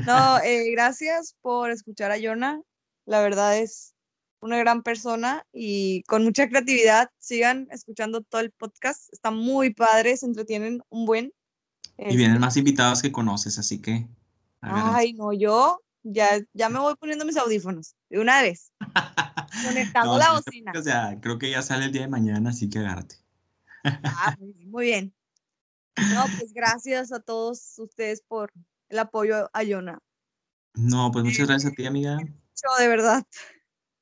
[0.05, 2.59] no, eh, gracias por escuchar a Jonah.
[3.05, 3.93] La verdad es
[4.41, 7.09] una gran persona y con mucha creatividad.
[7.19, 9.13] Sigan escuchando todo el podcast.
[9.13, 11.33] Está muy padre, se entretienen un buen.
[11.97, 14.07] Y vienen este más invitados que conoces, así que.
[14.61, 18.71] Ay, no, yo ya, ya me voy poniendo mis audífonos de una vez.
[19.65, 20.71] Conectando la bocina.
[20.75, 23.15] O sea, creo que ya sale el día de mañana, así que agárrate.
[23.83, 24.35] Ah,
[24.65, 25.13] muy bien.
[26.13, 28.51] No, pues gracias a todos ustedes por
[28.89, 29.99] el apoyo a Yona.
[30.75, 32.17] No, pues muchas gracias a ti, amiga.
[32.17, 33.25] de verdad.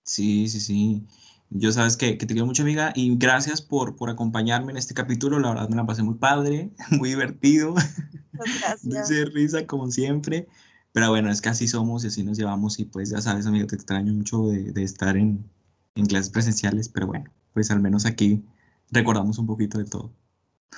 [0.04, 1.08] Sí, sí, sí.
[1.50, 5.40] Yo sabes que, te quiero mucho, amiga, y gracias por, por acompañarme en este capítulo.
[5.40, 7.76] La verdad me la pasé muy padre, muy divertido.
[8.34, 9.10] Gracias.
[9.10, 10.48] De risa, como siempre.
[10.92, 12.80] Pero bueno, es que así somos y así nos llevamos.
[12.80, 15.50] Y pues ya sabes, amiga, te extraño mucho de, de estar en,
[15.96, 16.90] en clases presenciales.
[16.90, 18.44] Pero bueno, pues al menos aquí
[18.92, 20.12] recordamos un poquito de todo.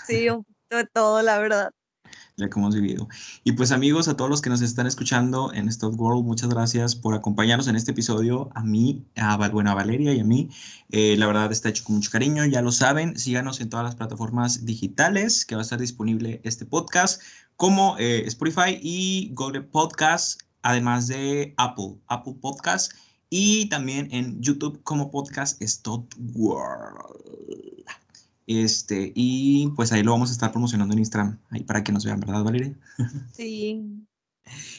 [0.05, 1.71] Sí, un poquito de todo, la verdad
[2.35, 3.07] ya que hemos vivido.
[3.43, 6.95] Y pues amigos, a todos los que nos están escuchando en Stop World, muchas gracias
[6.95, 8.49] por acompañarnos en este episodio.
[8.55, 10.49] A mí, a, bueno, a Valeria y a mí,
[10.89, 13.17] eh, la verdad está hecho con mucho cariño, ya lo saben.
[13.17, 17.21] Síganos en todas las plataformas digitales que va a estar disponible este podcast,
[17.55, 22.91] como eh, Spotify y Google Podcast, además de Apple, Apple Podcast
[23.29, 27.83] y también en YouTube como podcast Stop World.
[28.47, 32.05] Este, y pues ahí lo vamos a estar promocionando en Instagram, ahí para que nos
[32.05, 32.73] vean, ¿verdad, Valeria?
[33.33, 34.07] Sí.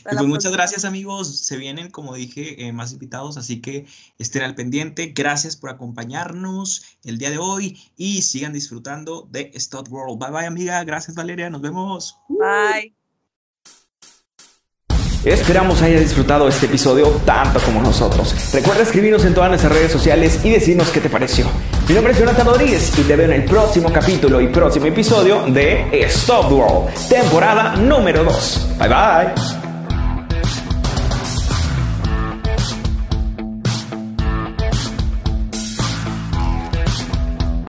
[0.01, 3.85] Y pues muchas gracias amigos, se vienen como dije eh, más invitados, así que
[4.19, 9.91] estén al pendiente, gracias por acompañarnos el día de hoy y sigan disfrutando de Stott
[9.91, 10.19] World.
[10.19, 12.17] Bye bye amiga, gracias Valeria, nos vemos.
[12.31, 12.95] Bye.
[15.25, 18.35] Esperamos haya disfrutado este episodio tanto como nosotros.
[18.55, 21.45] Recuerda escribirnos en todas nuestras redes sociales y decirnos qué te pareció.
[21.89, 25.47] Mi nombre es Jonathan Rodríguez y te veo en el próximo capítulo y próximo episodio
[25.47, 28.77] de Stop World, temporada número 2.
[28.79, 29.68] Bye bye.